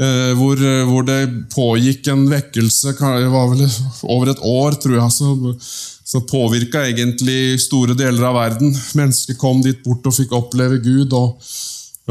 Eh, 0.00 0.32
hvor, 0.38 0.58
hvor, 0.88 1.04
det 1.06 1.50
pågikk 1.52 2.08
en 2.10 2.24
vekkelse 2.26 2.96
det 2.98 3.28
var 3.30 3.52
vel 3.52 3.68
over 4.02 4.32
et 4.32 4.40
år, 4.40 4.78
tror 4.80 4.96
jeg, 4.96 5.12
som, 5.12 5.52
som 5.60 6.24
påvirka 6.26 6.86
egentlig 6.88 7.60
store 7.62 7.94
deler 7.94 8.24
av 8.30 8.40
verden. 8.40 8.72
Mennesker 8.96 9.36
kom 9.38 9.60
dit 9.62 9.84
bort 9.84 10.08
og 10.08 10.16
fikk 10.16 10.32
oppleve 10.32 10.80
Gud. 10.82 11.12
og, 11.12 11.36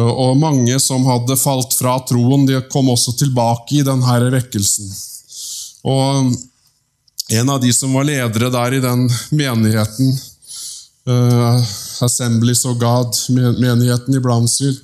og 0.01 0.37
mange 0.41 0.79
som 0.81 1.05
hadde 1.05 1.37
falt 1.37 1.75
fra 1.77 1.99
troen, 2.07 2.47
de 2.49 2.61
kom 2.71 2.89
også 2.89 3.13
tilbake 3.19 3.77
i 3.77 3.85
denne 3.85 4.31
vekkelsen. 4.33 4.89
Og 5.85 6.33
en 7.29 7.49
av 7.49 7.59
de 7.61 7.73
som 7.73 7.93
var 7.93 8.07
ledere 8.07 8.49
der 8.51 8.77
i 8.77 8.81
den 8.83 9.05
menigheten, 9.31 10.15
uh, 11.09 11.59
Assemblies 12.03 12.65
of 12.65 12.77
God-menigheten 12.81 14.17
i 14.17 14.23
Brownsville, 14.23 14.79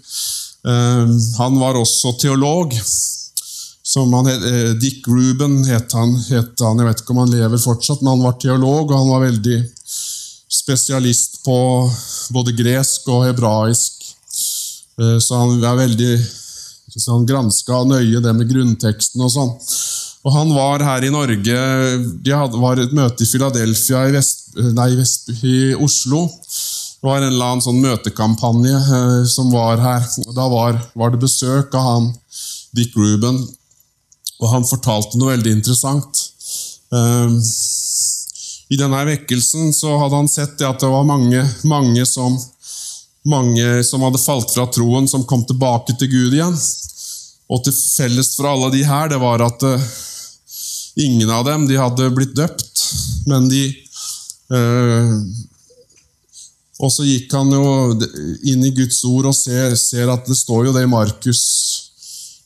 uh, 0.67 1.09
han 1.37 1.59
var 1.59 1.79
også 1.79 2.13
teolog. 2.21 2.75
Som 3.89 4.13
han, 4.13 4.29
uh, 4.29 4.71
Dick 4.79 5.07
Ruben 5.07 5.63
het 5.65 5.93
han, 5.97 6.13
het 6.29 6.61
han, 6.61 6.79
Jeg 6.79 6.87
vet 6.87 7.01
ikke 7.01 7.15
om 7.15 7.23
han 7.23 7.33
lever 7.33 7.61
fortsatt, 7.61 8.03
men 8.03 8.13
han 8.13 8.27
var 8.27 8.37
teolog, 8.41 8.91
og 8.91 8.97
han 8.97 9.13
var 9.13 9.25
veldig 9.25 9.59
spesialist 10.49 11.41
på 11.45 11.57
både 12.33 12.53
gresk 12.57 13.07
og 13.09 13.25
hebraisk. 13.27 13.98
Så 14.99 15.37
han 15.39 15.61
er 15.63 15.77
veldig 15.79 16.13
så 16.97 17.11
han 17.13 17.25
granska 17.25 17.83
nøye 17.87 18.21
det 18.23 18.33
med 18.35 18.49
grunnteksten 18.49 19.21
og 19.21 19.31
sånn. 19.33 19.51
Og 20.25 20.33
han 20.35 20.49
var 20.51 20.83
her 20.83 21.05
i 21.07 21.11
Norge 21.13 21.59
De 22.25 22.33
hadde, 22.35 22.59
var 22.59 22.81
et 22.81 22.95
møte 22.95 23.23
i 23.23 23.29
Philadelphia 23.29 24.07
i, 24.09 24.15
Vest, 24.17 24.49
nei, 24.75 24.89
Vest, 24.99 25.29
i 25.45 25.73
Oslo. 25.79 26.25
Det 26.27 27.07
var 27.07 27.21
en 27.21 27.29
eller 27.29 27.53
annen 27.53 27.63
sånn 27.63 27.79
møtekampanje 27.79 28.75
eh, 28.75 29.21
som 29.31 29.53
var 29.53 29.79
her. 29.79 30.03
Og 30.25 30.33
da 30.35 30.47
var, 30.51 30.81
var, 30.99 31.13
det 31.13 31.21
besøk 31.23 31.75
av 31.79 31.85
han 31.87 32.09
Dick 32.75 32.97
Ruben, 32.99 33.39
og 34.39 34.51
han 34.51 34.67
fortalte 34.67 35.17
noe 35.17 35.31
veldig 35.37 35.53
interessant. 35.55 36.25
Eh, 36.91 37.39
I 38.75 38.81
denne 38.81 39.05
vekkelsen 39.13 39.71
så 39.73 39.95
hadde 40.03 40.19
han 40.19 40.31
sett 40.31 40.59
at 40.67 40.83
det 40.83 40.91
var 40.91 41.07
mange, 41.07 41.45
mange, 41.63 42.03
som, 42.05 42.35
mange 43.27 43.83
som 43.83 44.03
hadde 44.05 44.21
falt 44.21 44.53
fra 44.53 44.67
troen, 44.71 45.07
som 45.07 45.25
kom 45.27 45.43
tilbake 45.47 45.95
til 45.99 46.11
Gud 46.11 46.35
igjen. 46.37 46.55
Og 47.49 47.63
til 47.65 47.73
felles 47.73 48.35
for 48.37 48.49
alle 48.51 48.71
de 48.75 48.85
her, 48.85 49.09
det 49.11 49.19
var 49.21 49.41
at 49.43 49.65
uh, 49.65 49.89
ingen 51.01 51.29
av 51.33 51.45
dem 51.47 51.67
de 51.69 51.79
hadde 51.79 52.11
blitt 52.15 52.35
døpt, 52.37 52.83
men 53.29 53.49
de 53.49 53.63
uh, 54.53 55.13
Og 56.79 56.91
så 56.93 57.03
gikk 57.03 57.33
han 57.35 57.49
jo 57.51 57.91
inn 58.47 58.61
i 58.63 58.71
Guds 58.71 59.01
ord 59.03 59.25
og 59.27 59.35
ser, 59.35 59.73
ser 59.75 60.07
at 60.13 60.29
det 60.29 60.37
står 60.39 60.69
jo 60.69 60.75
det 60.77 60.85
i 60.85 60.91
Markus, 60.91 61.41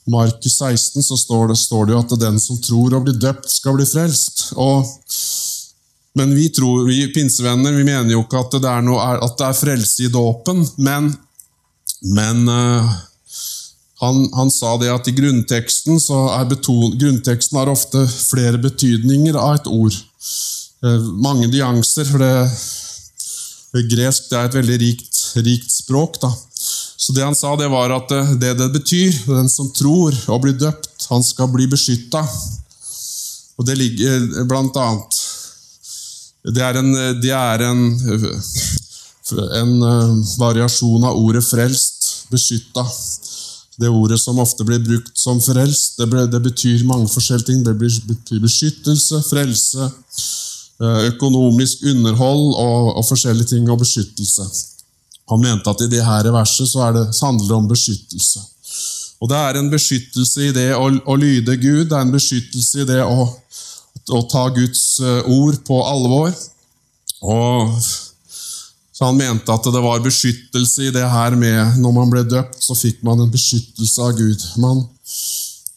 Markus 0.10 0.58
16 0.58 1.04
så 1.04 1.18
står 1.18 1.48
det, 1.48 1.58
står 1.58 1.86
det 1.86 1.94
jo 1.94 2.00
at 2.02 2.16
den 2.20 2.40
som 2.42 2.58
tror 2.60 2.98
og 2.98 3.06
blir 3.06 3.20
døpt, 3.22 3.48
skal 3.52 3.78
bli 3.78 3.86
frelst. 3.88 4.50
Og, 4.60 4.90
men 6.14 6.36
vi, 6.36 6.50
tror, 6.54 6.86
vi 6.88 7.08
pinsevenner 7.14 7.74
vi 7.74 7.86
mener 7.88 8.14
jo 8.14 8.22
ikke 8.22 8.44
at 8.44 8.60
det 8.62 8.70
er, 8.70 8.84
noe, 8.86 9.02
at 9.02 9.34
det 9.40 9.48
er 9.48 9.58
frelse 9.58 10.06
i 10.06 10.12
dåpen, 10.14 10.62
men, 10.78 11.10
men 12.14 12.44
uh, 12.50 12.94
han, 14.04 14.28
han, 14.36 14.52
sa 14.52 14.76
det 14.82 14.92
at 14.94 15.10
i 15.10 15.16
grunnteksten, 15.18 15.98
beton, 16.50 16.98
grunnteksten 17.00 17.58
har 17.58 17.72
ofte 17.72 18.04
flere 18.12 18.62
betydninger 18.62 19.38
av 19.40 19.58
et 19.58 19.70
ord. 19.72 19.98
Eh, 20.84 21.10
mange 21.24 21.48
nyanser, 21.48 22.08
for 22.10 22.20
det, 22.20 22.34
det 23.74 23.86
gresk 23.94 24.28
det 24.30 24.40
er 24.40 24.50
et 24.50 24.58
veldig 24.60 24.80
rikt, 24.82 25.22
rikt 25.40 25.72
språk. 25.72 26.20
Da. 26.22 26.34
Så 27.04 27.16
det 27.16 27.24
han 27.24 27.38
sa, 27.38 27.56
det 27.60 27.72
var 27.72 27.96
at 27.96 28.12
det, 28.12 28.24
det, 28.44 28.54
det 28.60 28.70
betyr, 28.76 29.16
den 29.30 29.50
som 29.52 29.72
tror 29.76 30.18
og 30.28 30.44
blir 30.44 30.58
døpt, 30.60 31.08
han 31.10 31.24
skal 31.24 31.50
bli 31.56 31.70
beskytta. 31.72 32.26
Og 33.58 33.68
det 33.70 33.80
ligger 33.80 34.44
blant 34.50 34.78
annet 34.82 35.23
Det 36.44 36.60
er 36.60 36.76
en, 36.76 36.92
det 37.24 37.32
er 37.32 37.62
en, 37.70 37.84
en 39.60 39.76
eh, 39.88 40.16
variasjon 40.40 41.06
av 41.08 41.16
ordet 41.16 41.44
'frelst', 41.48 42.28
beskytta. 42.32 42.84
Det 43.80 43.90
ordet 43.90 44.20
som 44.22 44.40
ofte 44.40 44.66
blir 44.68 44.82
brukt 44.84 45.18
som 45.18 45.40
frelst, 45.42 45.98
det, 45.98 46.08
ble, 46.12 46.28
det 46.30 46.42
betyr 46.44 46.84
mange 46.86 47.08
forskjellige 47.10 47.48
ting. 47.48 47.64
Det 47.66 47.74
betyr 47.80 48.42
beskyttelse, 48.44 49.22
frelse, 49.30 49.88
eh, 50.84 51.00
økonomisk 51.10 51.88
underhold 51.90 52.46
og, 52.52 52.92
og, 52.98 53.06
forskjellige 53.08 53.56
ting, 53.56 53.70
og 53.70 53.80
beskyttelse. 53.82 54.46
Han 55.32 55.42
mente 55.42 55.70
at 55.70 55.82
i 55.82 55.90
det 55.90 56.04
her 56.06 56.30
verset 56.36 56.70
så, 56.70 56.92
det, 56.92 57.08
så 57.16 57.32
handler 57.32 57.48
det 57.48 57.56
om 57.56 57.72
beskyttelse. 57.72 58.44
Og 59.24 59.30
Det 59.30 59.38
er 59.40 59.58
en 59.58 59.72
beskyttelse 59.72 60.50
i 60.50 60.52
det 60.52 60.74
å, 60.76 60.90
å 61.08 61.16
lyde 61.16 61.56
Gud, 61.56 61.88
det 61.88 61.96
er 61.96 62.04
en 62.04 62.12
beskyttelse 62.12 62.84
i 62.84 62.88
det 62.90 63.00
å, 63.08 63.30
å 64.12 64.24
ta 64.32 64.48
Guds 64.56 65.00
eh, 65.04 65.30
ord 65.32 65.62
på 65.68 65.80
alvor. 65.86 66.34
Og 67.24 67.78
så 68.94 69.08
han 69.08 69.18
mente 69.18 69.54
at 69.54 69.68
det 69.74 69.82
var 69.84 70.04
beskyttelse 70.04 70.90
i 70.90 70.92
det 70.94 71.06
her 71.10 71.34
med 71.40 71.80
Når 71.82 71.94
man 71.96 72.12
ble 72.12 72.22
døpt, 72.28 72.60
så 72.62 72.76
fikk 72.78 73.02
man 73.08 73.24
en 73.24 73.32
beskyttelse 73.32 74.04
av 74.06 74.18
Gud. 74.20 74.44
Man 74.62 74.84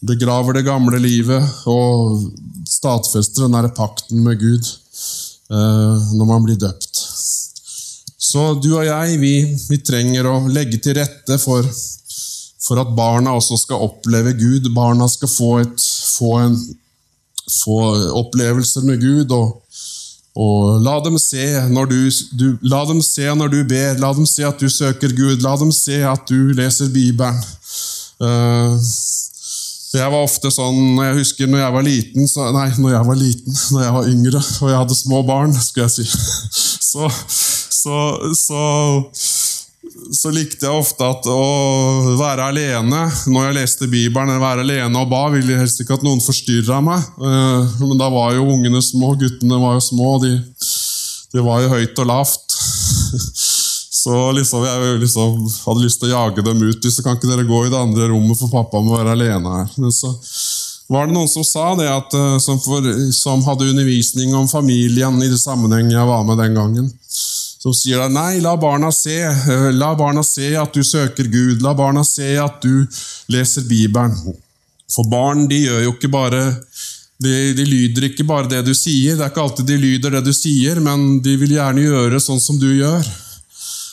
begraver 0.07 0.59
det 0.59 0.67
gamle 0.67 1.01
livet 1.01 1.43
og 1.71 2.27
stadfester 2.69 3.47
den 3.47 3.57
der 3.57 3.73
pakten 3.75 4.21
med 4.27 4.39
Gud 4.43 4.67
eh, 4.67 6.11
når 6.19 6.29
man 6.29 6.45
blir 6.45 6.59
døpt. 6.61 7.01
Så 8.27 8.55
du 8.61 8.73
og 8.75 8.85
jeg, 8.87 9.19
vi, 9.23 9.35
vi 9.71 9.79
trenger 9.87 10.29
å 10.29 10.39
legge 10.51 10.81
til 10.83 10.99
rette 10.99 11.39
for, 11.41 11.67
for, 12.67 12.81
at 12.83 12.95
barna 12.99 13.37
også 13.39 13.59
skal 13.61 13.85
oppleve 13.87 14.35
Gud. 14.37 14.69
Barna 14.75 15.07
skal 15.09 15.31
få, 15.31 15.51
et, 15.63 15.87
få, 16.17 16.33
en, 16.43 16.57
få 17.51 17.79
opplevelser 18.25 18.87
med 18.89 19.01
Gud. 19.03 19.31
og 19.31 19.63
og 20.37 20.83
la 20.85 20.99
dem, 21.01 21.17
se 21.17 21.47
du, 21.89 22.11
du, 22.37 22.59
la 22.69 22.83
dem 22.85 23.01
se 23.01 23.25
når 23.25 23.49
du 23.55 23.63
ber, 23.65 23.97
la 24.03 24.11
dem 24.13 24.27
se 24.29 24.45
at 24.45 24.61
du 24.61 24.69
søker 24.69 25.15
Gud, 25.17 25.41
la 25.41 25.55
dem 25.57 25.71
se 25.73 26.03
at 26.05 26.29
du 26.29 26.53
leser 26.53 26.91
Bibelen. 26.93 27.41
Uh, 28.21 28.77
jeg 29.97 30.09
var 30.13 30.23
ofte 30.25 30.49
sånn 30.49 30.97
Jeg 30.99 31.19
husker 31.19 31.49
når 31.51 31.61
jeg 31.61 31.73
var 31.75 31.85
liten 31.85 32.29
så, 32.31 32.47
Nei, 32.55 32.71
når 32.81 32.95
jeg 32.95 33.09
var 33.11 33.19
liten, 33.21 33.59
når 33.75 33.83
jeg 33.85 33.95
var 33.97 34.09
yngre 34.09 34.41
og 34.41 34.71
jeg 34.71 34.79
hadde 34.81 34.97
små 34.97 35.21
barn, 35.29 35.53
skulle 35.57 35.89
jeg 35.89 35.95
si. 35.99 36.07
Så, 36.97 37.11
så, 37.77 37.97
så 38.33 38.61
så 40.13 40.31
likte 40.31 40.67
jeg 40.67 40.81
ofte 40.81 41.07
at 41.07 41.27
å 41.31 42.17
være 42.19 42.51
alene 42.51 43.07
når 43.33 43.49
jeg 43.49 43.57
leste 43.57 43.89
Bibelen, 43.91 44.41
være 44.43 44.65
alene 44.65 45.03
og 45.03 45.11
ba, 45.11 45.27
ville 45.33 45.55
jeg 45.55 45.63
helst 45.65 45.83
ikke 45.83 45.97
at 45.99 46.05
noen 46.07 46.23
forstyrra 46.23 46.81
meg. 46.85 47.03
Eh, 47.19 47.77
men 47.83 47.99
da 48.01 48.11
var 48.13 48.35
jo 48.37 48.47
ungene 48.55 48.83
små, 48.85 49.15
guttene 49.19 49.61
var 49.63 49.77
jo 49.79 49.85
små, 49.89 50.17
de, 50.23 50.35
de 51.35 51.45
var 51.47 51.65
jo 51.65 51.73
høyt 51.75 52.03
og 52.05 52.11
lavt. 52.13 52.57
Så 53.97 54.17
liksom, 54.37 54.63
jeg 54.63 54.99
liksom 55.03 55.41
hadde 55.65 55.83
lyst 55.83 55.99
til 55.99 56.13
å 56.13 56.21
jage 56.21 56.45
dem 56.47 56.61
ut. 56.63 56.85
Så 56.95 57.03
kan 57.03 57.17
ikke 57.17 57.27
dere 57.27 57.47
gå 57.49 57.65
i 57.67 57.73
det 57.73 57.81
andre 57.81 58.07
rommet, 58.13 58.39
for 58.39 58.53
pappa 58.53 58.79
må 58.79 58.95
være 58.95 59.17
alene 59.17 59.55
her. 59.57 59.73
Men 59.83 59.91
så 59.91 60.13
var 60.93 61.09
det 61.09 61.17
noen 61.17 61.27
som 61.27 61.43
sa 61.43 61.73
det, 61.75 61.89
at, 61.91 62.15
eh, 62.15 62.37
som, 62.45 62.61
for, 62.63 62.87
som 63.17 63.43
hadde 63.49 63.73
undervisning 63.73 64.37
om 64.39 64.47
familien 64.47 65.19
i 65.19 65.33
det 65.33 65.41
sammenheng 65.43 65.91
jeg 65.91 66.07
var 66.07 66.23
med 66.29 66.39
den 66.39 66.55
gangen 66.55 66.93
som 67.67 67.75
sier 67.75 67.99
deg 67.99 68.13
nei, 68.15 68.39
la 68.39 68.55
barna 68.61 68.93
se. 68.95 69.17
Eh, 69.27 69.71
la 69.75 69.91
barna 69.99 70.23
se 70.23 70.53
at 70.55 70.75
du 70.75 70.85
søker 70.87 71.27
Gud. 71.27 71.65
La 71.65 71.75
barna 71.75 72.05
se 72.07 72.37
at 72.39 72.61
du 72.63 72.87
leser 73.33 73.67
Bibelen. 73.67 74.15
For 74.93 75.09
barn 75.11 75.49
de 75.51 75.65
gjør 75.65 75.83
jo 75.83 75.95
ikke 75.97 76.13
bare 76.13 76.43
de, 77.19 77.33
de, 77.57 77.65
lyder 77.65 78.07
ikke 78.11 78.27
bare 78.29 78.47
det 78.53 78.63
du 78.69 78.75
sier. 78.77 79.17
Det 79.17 79.25
er 79.25 79.33
ikke 79.33 79.43
alltid 79.43 79.67
de 79.67 79.81
lyder 79.83 80.15
det 80.15 80.23
du 80.29 80.33
sier, 80.37 80.79
men 80.85 81.19
de 81.25 81.35
vil 81.41 81.57
gjerne 81.57 81.89
gjøre 81.89 82.23
sånn 82.23 82.43
som 82.43 82.61
du 82.61 82.69
gjør. 82.71 83.03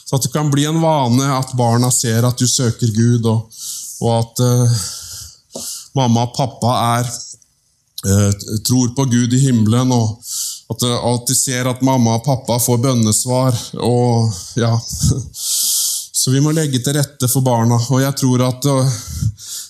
Så 0.03 0.19
at 0.19 0.27
det 0.27 0.33
kan 0.35 0.51
bli 0.53 0.67
en 0.69 0.81
vane 0.83 1.31
at 1.33 1.55
barna 1.57 1.89
ser 1.89 2.27
at 2.27 2.37
du 2.37 2.45
søker 2.45 2.91
Gud, 2.93 3.25
og, 3.25 3.63
og 4.03 4.11
at 4.19 4.43
uh, 4.43 4.81
mamma 5.97 6.27
og 6.27 6.35
pappa 6.35 6.75
er, 6.99 7.09
uh, 8.05 8.57
tror 8.67 8.93
på 8.93 9.07
Gud 9.15 9.33
i 9.33 9.41
himmelen. 9.47 9.95
og 9.95 10.19
at, 10.73 10.83
at 10.83 11.29
de 11.29 11.37
ser 11.37 11.69
at 11.69 11.85
mamma 11.85 12.17
og 12.17 12.25
pappa 12.25 12.59
får 12.61 12.81
bønnesvar. 12.83 13.57
og 13.79 14.33
ja, 14.59 14.73
Så 16.23 16.31
vi 16.31 16.39
må 16.39 16.53
legge 16.55 16.79
til 16.79 16.95
rette 16.95 17.27
for 17.27 17.43
barna. 17.43 17.75
Og 17.91 17.99
jeg 17.99 18.15
tror 18.21 18.45
at 18.45 18.67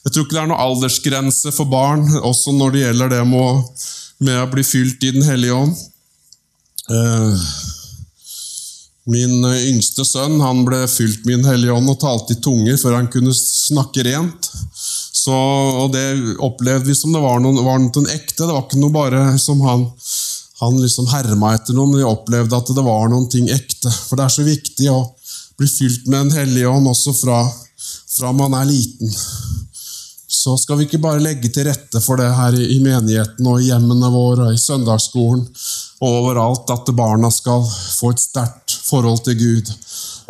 jeg 0.03 0.11
tror 0.11 0.25
ikke 0.25 0.35
det 0.35 0.41
er 0.41 0.49
noen 0.51 0.65
aldersgrense 0.65 1.53
for 1.55 1.69
barn, 1.71 2.03
også 2.19 2.51
når 2.57 2.73
det 2.73 2.81
gjelder 2.81 3.13
det 3.13 3.21
med 3.29 3.39
å, 3.39 3.51
med 4.27 4.41
å 4.41 4.49
bli 4.51 4.65
fylt 4.67 5.05
i 5.07 5.13
Den 5.15 5.23
hellige 5.23 5.55
ånd. 5.55 5.77
Eh, 6.91 7.45
min 9.13 9.47
yngste 9.47 10.03
sønn 10.07 10.41
han 10.43 10.65
ble 10.67 10.81
fylt 10.91 11.23
med 11.23 11.39
Den 11.39 11.47
hellige 11.53 11.75
ånd 11.75 11.91
og 11.91 12.01
talte 12.03 12.35
i 12.35 12.41
tunger 12.43 12.75
før 12.79 12.97
han 12.99 13.07
kunne 13.11 13.35
snakke 13.35 14.03
rent. 14.09 14.51
Så, 14.75 15.33
og 15.33 15.95
Det 15.95 16.05
opplevde 16.43 16.91
vi 16.91 16.99
som 16.99 17.15
det 17.15 17.23
var 17.23 17.39
noe, 17.39 17.63
var 17.63 17.79
noe 17.79 18.11
ekte. 18.11 18.43
Det 18.43 18.51
var 18.51 18.65
ikke 18.65 18.83
noe 18.83 18.93
bare 18.93 19.25
som 19.39 19.63
han 19.63 19.87
han 20.65 20.79
liksom 20.81 21.09
herma 21.11 21.53
etter 21.57 21.75
noe, 21.77 21.89
men 21.89 22.01
jeg 22.01 22.09
opplevde 22.09 22.57
at 22.57 22.71
det 22.75 22.85
var 22.85 23.11
noen 23.11 23.27
ting 23.31 23.49
ekte. 23.53 23.91
For 23.91 24.19
det 24.19 24.27
er 24.27 24.35
så 24.37 24.45
viktig 24.47 24.89
å 24.91 25.01
bli 25.59 25.69
fylt 25.69 26.07
med 26.09 26.25
en 26.25 26.37
hellig 26.39 26.65
ånd 26.69 26.89
også 26.89 27.13
fra, 27.17 27.43
fra 28.17 28.33
man 28.35 28.55
er 28.57 28.69
liten. 28.69 29.11
Så 30.33 30.57
skal 30.57 30.79
vi 30.79 30.87
ikke 30.87 31.01
bare 31.03 31.21
legge 31.23 31.51
til 31.53 31.67
rette 31.69 32.01
for 32.03 32.19
det 32.19 32.31
her 32.33 32.55
i 32.57 32.79
menigheten 32.83 33.47
og 33.47 33.61
i 33.61 33.69
hjemmene 33.69 34.09
våre 34.11 34.49
og 34.49 34.55
i 34.55 34.59
søndagsskolen 34.59 35.43
og 36.03 36.17
overalt, 36.23 36.71
at 36.73 36.89
barna 36.97 37.29
skal 37.31 37.63
få 37.63 38.11
et 38.11 38.23
sterkt 38.23 38.73
forhold 38.89 39.21
til 39.23 39.37
Gud. 39.39 39.69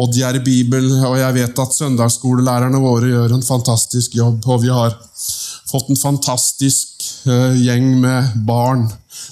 Og 0.02 0.12
de 0.14 0.22
er 0.26 0.38
i 0.38 0.44
Bibelen, 0.44 1.00
og 1.06 1.18
jeg 1.18 1.38
vet 1.38 1.60
at 1.64 1.76
søndagsskolelærerne 1.78 2.82
våre 2.82 3.10
gjør 3.10 3.36
en 3.36 3.46
fantastisk 3.46 4.18
jobb. 4.18 4.46
Og 4.50 4.62
vi 4.66 4.72
har 4.74 4.94
fått 5.74 5.90
en 5.90 6.00
fantastisk 6.00 7.08
uh, 7.26 7.54
gjeng 7.58 7.96
med 8.02 8.36
barn 8.48 8.86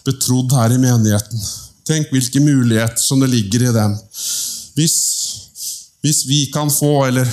betrodd 0.06 0.54
her 0.58 0.74
i 0.74 0.80
menigheten. 0.82 1.44
Tenk 1.88 2.12
hvilke 2.14 2.42
muligheter 2.42 3.02
som 3.02 3.22
det 3.22 3.30
ligger 3.32 3.68
i 3.70 3.74
dem. 3.76 3.96
Hvis, 4.78 4.98
hvis 6.02 6.26
vi 6.30 6.46
kan 6.54 6.72
få, 6.74 7.06
eller 7.10 7.28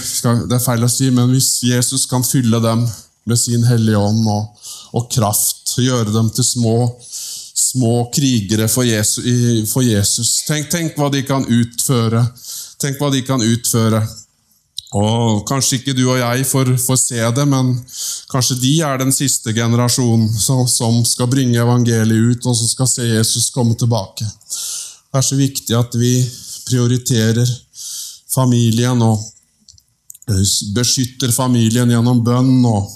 det 0.49 0.57
er 0.57 0.64
feil 0.64 0.85
å 0.85 0.90
si, 0.92 1.11
men 1.14 1.31
hvis 1.33 1.59
Jesus 1.64 2.07
kan 2.11 2.27
fylle 2.27 2.61
dem 2.64 2.85
med 3.29 3.40
sin 3.40 3.64
Hellige 3.68 4.01
Ånd 4.01 4.25
og, 4.33 4.68
og 4.97 5.11
kraft, 5.12 5.77
gjøre 5.79 6.11
dem 6.11 6.31
til 6.35 6.47
små, 6.47 6.77
små 7.55 8.09
krigere 8.14 8.68
for 8.73 8.88
Jesus, 8.88 9.25
for 9.71 9.85
Jesus. 9.85 10.33
Tenk, 10.49 10.71
tenk 10.73 10.97
hva 10.99 11.11
de 11.12 11.23
kan 11.29 11.44
utføre. 11.44 12.25
Tenk 12.81 13.01
hva 13.01 13.12
de 13.14 13.23
kan 13.27 13.44
utføre. 13.44 14.03
Og 14.96 15.42
Kanskje 15.48 15.79
ikke 15.79 15.92
du 15.92 16.07
og 16.07 16.16
jeg 16.16 16.46
får, 16.48 16.70
får, 16.81 16.96
se 16.96 17.24
det, 17.37 17.44
men 17.48 17.74
kanskje 18.33 18.57
de 18.62 18.72
er 18.88 19.01
den 19.03 19.12
siste 19.12 19.53
generasjonen 19.53 20.29
som, 20.33 20.62
som, 20.68 21.03
skal 21.05 21.29
bringe 21.29 21.61
evangeliet 21.61 22.38
ut, 22.38 22.46
og 22.48 22.57
som 22.57 22.70
skal 22.70 22.88
se 22.88 23.09
Jesus 23.11 23.51
komme 23.53 23.77
tilbake. 23.77 24.24
Det 24.24 25.20
er 25.20 25.27
så 25.27 25.37
viktig 25.37 25.77
at 25.77 25.98
vi 26.01 26.14
prioriterer 26.68 27.53
familien 28.33 29.05
og 29.05 29.20
beskytter 30.77 31.33
familien 31.37 31.92
gjennom 31.92 32.24
bønn, 32.24 32.64
og, 32.68 32.88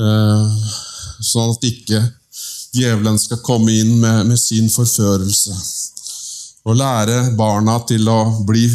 eh, 0.00 0.70
sånn 1.24 1.56
at 1.56 1.68
ikke 1.72 2.04
djevelen 2.76 3.18
skal 3.20 3.40
komme 3.44 3.72
inn 3.72 3.96
med, 4.00 4.26
med 4.28 4.40
sin 4.40 4.68
forførelse. 4.68 5.56
Og 6.68 6.76
lære 6.76 7.30
barna 7.36 7.78
til 7.88 8.08
å 8.12 8.20
bli, 8.44 8.66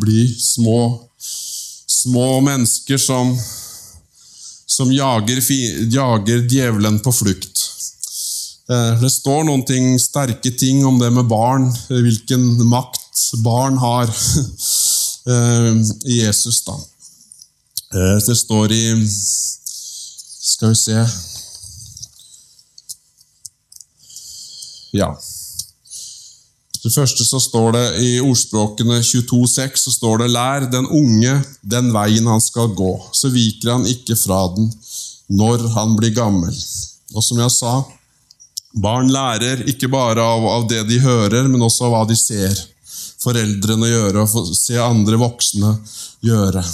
bli 0.00 0.24
små 0.40 0.78
Små 2.02 2.40
mennesker 2.40 2.98
som, 2.98 3.38
som 4.66 4.92
jager, 4.92 5.38
jager, 5.92 6.46
djevelen 6.50 6.98
på 7.00 7.12
flukt. 7.12 7.62
Eh, 8.70 9.00
det 9.02 9.10
står 9.10 9.44
noen 9.46 9.62
ting, 9.66 9.92
sterke 10.00 10.50
ting 10.58 10.84
om 10.86 10.98
det 10.98 11.10
med 11.14 11.28
barn, 11.30 11.68
hvilken 11.90 12.46
makt 12.70 13.22
barn 13.44 13.78
har 13.78 14.08
eh, 15.34 15.70
i 16.06 16.22
Jesus. 16.22 16.62
da. 16.66 16.78
Eh, 17.94 18.16
det 18.26 18.36
står 18.36 18.72
i 18.72 18.84
Skal 20.42 20.68
vi 20.68 20.76
se 20.76 21.04
Ja. 24.92 25.14
Det 26.82 26.90
første 26.90 27.24
så 27.24 27.38
står 27.38 27.72
det 27.76 27.84
I 28.02 28.10
ordspråkene 28.24 28.98
22,6 29.06 29.84
så 29.84 29.92
står 29.94 30.24
det 30.24 30.32
Lær 30.34 30.66
den 30.72 30.88
unge 30.90 31.36
den 31.62 31.92
veien 31.94 32.26
han 32.26 32.42
skal 32.42 32.72
gå, 32.74 32.92
så 33.14 33.30
viker 33.30 33.76
han 33.76 33.86
ikke 33.86 34.18
fra 34.18 34.44
den 34.56 34.70
når 35.32 35.68
han 35.76 35.94
blir 35.96 36.12
gammel. 36.16 36.52
Og 37.14 37.24
som 37.24 37.38
jeg 37.38 37.54
sa, 37.54 37.76
barn 38.82 39.12
lærer 39.14 39.62
ikke 39.70 39.88
bare 39.92 40.24
av, 40.24 40.44
av 40.58 40.66
det 40.68 40.82
de 40.90 40.98
hører, 41.00 41.46
men 41.48 41.62
også 41.62 41.86
av 41.86 41.94
hva 41.94 42.02
de 42.10 42.18
ser 42.18 42.52
foreldrene 43.22 43.86
gjøre 43.86 44.24
og 44.26 44.54
se 44.56 44.78
andre 44.82 45.18
voksne 45.20 45.76
gjøre. 46.26 46.64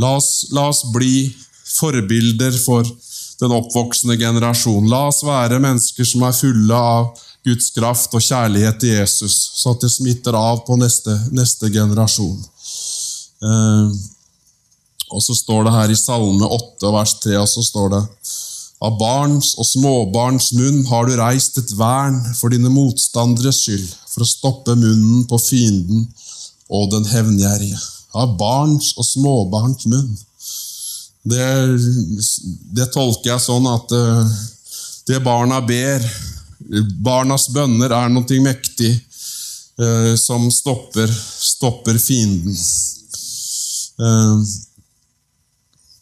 La 0.00 0.14
oss, 0.16 0.30
la 0.52 0.68
oss 0.70 0.82
bli 0.92 1.28
forbilder 1.76 2.56
for 2.64 2.88
den 3.40 3.52
oppvoksende 3.52 4.16
generasjon. 4.20 4.88
La 4.88 5.06
oss 5.10 5.22
være 5.26 5.60
mennesker 5.60 6.08
som 6.08 6.24
er 6.24 6.36
fulle 6.36 6.80
av 6.96 7.12
Guds 7.46 7.70
kraft 7.74 8.14
og 8.18 8.24
kjærlighet 8.24 8.80
til 8.82 8.96
Jesus, 8.96 9.36
så 9.60 9.74
at 9.74 9.84
det 9.84 9.92
smitter 9.94 10.34
av 10.34 10.64
på 10.66 10.78
neste, 10.80 11.14
neste 11.36 11.70
generasjon. 11.70 12.40
Eh, 13.46 13.96
og 15.14 15.22
så 15.22 15.36
står 15.38 15.66
det 15.66 15.74
her 15.76 15.92
i 15.94 15.98
Salme 15.98 16.48
8, 16.50 16.90
vers 16.90 17.14
3, 17.22 17.36
og 17.38 17.48
så 17.50 17.62
står 17.62 17.92
det 17.94 18.02
av 18.84 18.98
barns 19.00 19.54
og 19.56 19.64
småbarns 19.64 20.50
munn 20.52 20.82
har 20.90 21.06
du 21.08 21.14
reist 21.16 21.56
et 21.56 21.70
vern 21.78 22.18
for 22.36 22.52
dine 22.52 22.68
motstanderes 22.68 23.62
skyld, 23.64 23.86
for 24.12 24.24
å 24.24 24.28
stoppe 24.28 24.74
munnen 24.76 25.24
på 25.30 25.38
fienden 25.40 26.04
og 26.68 26.90
den 26.92 27.06
hevngjerrige. 27.08 27.78
Av 28.16 28.34
barns 28.36 28.92
og 29.00 29.06
småbarns 29.06 29.88
munn. 29.88 30.12
Det, 31.26 31.46
det, 32.76 32.86
tolker 32.94 33.32
jeg 33.32 33.42
sånn 33.42 33.66
at 33.66 33.92
uh, 33.96 34.36
det 35.08 35.18
barna 35.24 35.58
ber 35.64 36.04
Barnas 37.02 37.48
bønner 37.54 37.92
er 37.94 38.08
noe 38.10 38.40
mektig 38.42 38.90
eh, 38.92 40.14
som 40.18 40.48
stopper, 40.50 41.10
stopper 41.10 41.98
fienden. 41.98 42.56
Eh, 44.00 44.40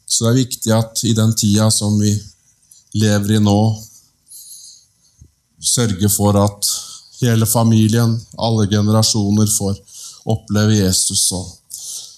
så 0.06 0.24
det 0.24 0.30
er 0.30 0.38
viktig 0.38 0.72
at 0.76 1.04
i 1.04 1.12
den 1.16 1.34
tida 1.36 1.70
som 1.74 1.98
vi 2.00 2.14
lever 2.94 3.36
i 3.36 3.42
nå, 3.42 3.58
sørge 5.64 6.08
for 6.12 6.36
at 6.38 6.70
hele 7.20 7.46
familien, 7.48 8.14
alle 8.38 8.68
generasjoner, 8.70 9.48
får 9.50 9.78
oppleve 10.30 10.78
Jesus. 10.78 11.32
og 11.32 11.63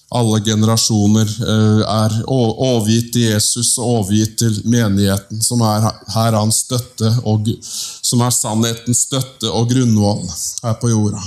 alle 0.09 0.39
generasjoner 0.39 1.27
eh, 1.27 1.81
er 1.83 2.13
overgitt 2.31 3.11
til 3.15 3.27
Jesus 3.27 3.73
og 3.77 3.89
overgitt 4.01 4.37
til 4.39 4.55
menigheten, 4.63 5.41
som 5.43 5.61
er 5.67 5.89
her 6.13 6.37
hans 6.37 6.61
støtte, 6.63 7.11
og 7.27 7.49
som 7.61 8.23
er 8.23 8.31
sannhetens 8.31 9.03
støtte 9.09 9.51
og 9.51 9.67
grunnvoll 9.73 10.23
her 10.63 10.77
på 10.79 10.93
jorda. 10.93 11.23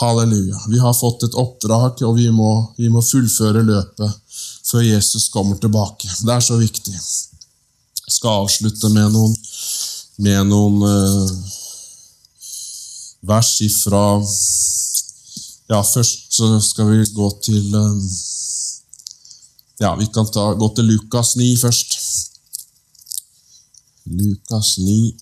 Halleluja. 0.00 0.60
Vi 0.72 0.80
har 0.80 0.96
fått 0.96 1.24
et 1.24 1.36
oppdrag, 1.38 2.00
og 2.04 2.16
vi 2.16 2.28
må, 2.32 2.52
vi 2.76 2.88
må 2.92 3.02
fullføre 3.04 3.64
løpet 3.64 4.20
før 4.68 4.84
Jesus 4.84 5.28
kommer 5.32 5.58
tilbake. 5.60 6.08
Det 6.08 6.32
er 6.32 6.44
så 6.44 6.56
viktig. 6.60 6.92
Jeg 6.92 8.14
skal 8.16 8.44
avslutte 8.44 8.88
med 8.92 9.12
noen, 9.12 9.34
med 10.24 10.48
noen 10.48 10.80
uh, 10.84 11.32
vers 13.28 13.52
ifra 13.64 14.04
Ja, 15.70 15.80
først 15.86 16.21
så 16.32 16.60
skal 16.60 16.86
vi 16.88 17.04
gå 17.14 17.26
til 17.44 17.74
eh, 17.74 17.96
Ja, 19.80 19.94
vi 19.98 20.06
kan 20.14 20.28
ta, 20.32 20.52
gå 20.54 20.68
til 20.76 20.84
Lukas 20.84 21.36
9 21.36 21.56
først. 21.60 21.96
Lukas 24.04 24.78
9. 24.78 25.16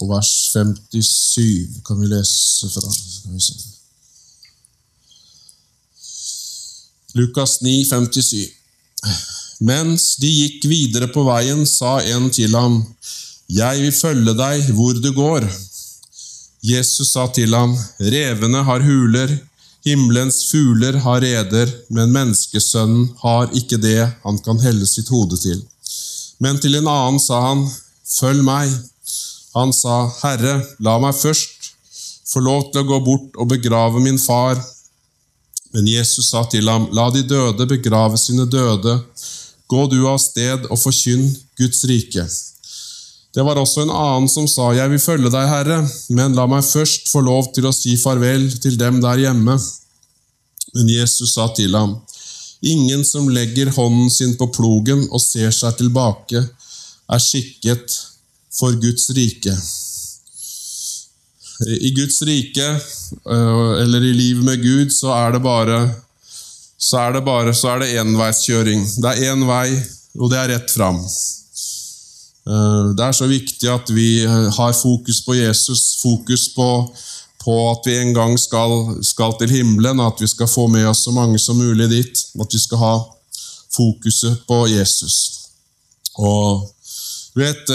Og 0.00 0.08
vers 0.10 0.32
57 0.52 1.80
kan 1.86 2.00
vi 2.00 2.06
lese 2.06 2.68
fra. 2.74 2.92
Skal 2.92 3.32
vi 3.32 3.40
se. 3.40 3.54
Lukas 7.14 7.62
9, 7.62 7.84
57. 7.84 8.63
Mens 9.64 10.14
de 10.20 10.28
gikk 10.28 10.66
videre 10.68 11.08
på 11.12 11.24
veien, 11.26 11.64
sa 11.66 12.00
en 12.02 12.30
til 12.30 12.54
ham, 12.56 12.82
Jeg 13.48 13.80
vil 13.82 13.92
følge 13.92 14.32
deg 14.34 14.70
hvor 14.72 14.94
du 14.94 15.10
går. 15.12 15.44
Jesus 16.64 17.12
sa 17.12 17.26
til 17.28 17.54
ham, 17.54 17.76
Revene 18.00 18.62
har 18.64 18.80
huler, 18.80 19.34
himmelens 19.84 20.46
fugler 20.50 20.96
har 21.04 21.20
reder, 21.20 21.70
men 21.90 22.12
menneskesønnen 22.12 23.10
har 23.20 23.52
ikke 23.52 23.76
det 23.76 24.00
han 24.24 24.40
kan 24.46 24.60
helle 24.64 24.86
sitt 24.88 25.12
hode 25.12 25.36
til. 25.36 25.60
Men 26.40 26.58
til 26.58 26.80
en 26.80 26.88
annen 26.88 27.20
sa 27.20 27.40
han, 27.50 27.68
Følg 28.14 28.44
meg. 28.46 28.70
Han 29.54 29.72
sa, 29.72 30.08
Herre, 30.22 30.58
la 30.80 30.98
meg 31.02 31.16
først 31.16 31.54
få 32.34 32.42
lov 32.42 32.70
til 32.72 32.82
å 32.82 32.88
gå 32.88 33.00
bort 33.06 33.36
og 33.38 33.50
begrave 33.52 34.02
min 34.02 34.18
far. 34.18 34.58
Men 35.74 35.88
Jesus 35.90 36.30
sa 36.30 36.44
til 36.50 36.68
ham, 36.70 36.86
La 36.94 37.08
de 37.10 37.24
døde 37.26 37.66
begrave 37.66 38.18
sine 38.20 38.46
døde. 38.46 39.00
Gå 39.66 39.86
du 39.90 40.04
av 40.06 40.20
sted 40.22 40.68
og 40.70 40.78
forkynn 40.78 41.26
Guds 41.58 41.82
rike. 41.90 42.26
Det 43.34 43.42
var 43.42 43.58
også 43.58 43.82
en 43.82 43.90
annen 43.90 44.28
som 44.30 44.46
sa, 44.46 44.70
Jeg 44.76 44.90
vil 44.92 45.02
følge 45.02 45.30
deg, 45.34 45.48
Herre, 45.50 45.80
men 46.14 46.36
la 46.38 46.46
meg 46.46 46.62
først 46.62 47.10
få 47.10 47.24
lov 47.26 47.50
til 47.54 47.66
å 47.66 47.74
si 47.74 47.96
farvel 47.98 48.46
til 48.62 48.78
dem 48.78 49.00
der 49.02 49.24
hjemme. 49.24 49.56
Men 50.74 50.92
Jesus 50.92 51.34
sa 51.34 51.48
til 51.56 51.74
ham, 51.74 51.96
Ingen 52.64 53.02
som 53.04 53.26
legger 53.28 53.72
hånden 53.74 54.08
sin 54.10 54.36
på 54.40 54.46
plogen 54.54 55.02
og 55.10 55.20
ser 55.20 55.50
seg 55.52 55.74
tilbake, 55.82 56.40
er 57.12 57.20
skikket 57.20 57.98
for 58.54 58.78
Guds 58.80 59.10
rike. 59.16 59.52
I 61.66 61.94
Guds 61.94 62.22
rike, 62.22 62.68
øh, 63.26 63.82
eller 63.82 64.00
i 64.00 64.12
livet 64.12 64.44
med 64.44 64.56
Gud, 64.62 64.90
så 64.90 65.08
er 65.08 65.32
det 65.32 65.42
bare 65.42 65.94
så 66.78 66.98
er 66.98 67.12
det 67.12 67.24
bare 67.24 67.54
så 67.54 67.68
er 67.68 67.78
det 67.78 68.00
enveiskjøring. 68.00 68.86
Det 69.02 69.10
er 69.10 69.32
én 69.32 69.44
vei, 69.48 69.70
og 70.20 70.30
det 70.30 70.38
er 70.38 70.50
rett 70.52 70.70
fram. 70.70 71.00
Øh, 72.48 72.96
det 72.96 73.04
er 73.04 73.12
så 73.12 73.26
viktig 73.26 73.70
at 73.72 73.94
vi 73.94 74.22
øh, 74.22 74.52
har 74.52 74.72
fokus 74.72 75.22
på 75.26 75.34
Jesus, 75.34 75.80
fokus 76.02 76.48
på, 76.56 76.94
på 77.44 77.70
at 77.70 77.78
vi 77.86 77.96
en 77.96 78.14
gang 78.14 78.38
skal, 78.40 79.04
skal, 79.04 79.32
til 79.40 79.50
himmelen, 79.50 80.00
at 80.00 80.20
vi 80.20 80.26
skal 80.26 80.46
få 80.46 80.66
med 80.66 80.84
oss 80.86 81.04
så 81.04 81.10
mange 81.10 81.38
som 81.38 81.56
mulig 81.56 81.90
dit. 81.90 82.26
At 82.40 82.52
vi 82.52 82.58
skal 82.58 82.78
ha 82.78 82.98
fokuset 83.76 84.38
på 84.48 84.66
Jesus. 84.66 85.14
Og 86.14 86.74
du 87.34 87.40
vet, 87.40 87.70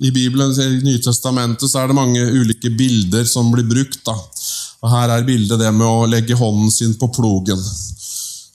I 0.00 0.10
Bibelen, 0.10 0.52
i 0.60 0.80
Nytestamentet, 0.84 1.68
så 1.68 1.82
er 1.82 1.90
det 1.90 1.98
mange 1.98 2.22
ulike 2.24 2.70
bilder 2.72 3.26
som 3.28 3.50
blir 3.52 3.66
brukt. 3.68 4.00
da. 4.06 4.16
Og 4.80 4.92
Her 4.94 5.12
er 5.12 5.26
bildet 5.28 5.60
det 5.60 5.72
med 5.76 5.86
å 5.86 6.08
legge 6.08 6.38
hånden 6.38 6.70
sin 6.72 6.94
på 6.96 7.10
plogen. 7.12 7.60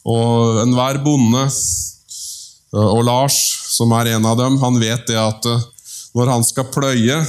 Og 0.05 0.61
enhver 0.63 1.01
bonde, 1.05 1.45
og 2.75 3.03
Lars, 3.05 3.37
som 3.75 3.93
er 3.95 4.15
en 4.15 4.25
av 4.25 4.39
dem, 4.39 4.57
han 4.61 4.79
vet 4.81 5.05
det 5.07 5.19
at 5.21 5.45
når 6.15 6.31
han 6.31 6.45
skal 6.47 6.69
pløye, 6.73 7.19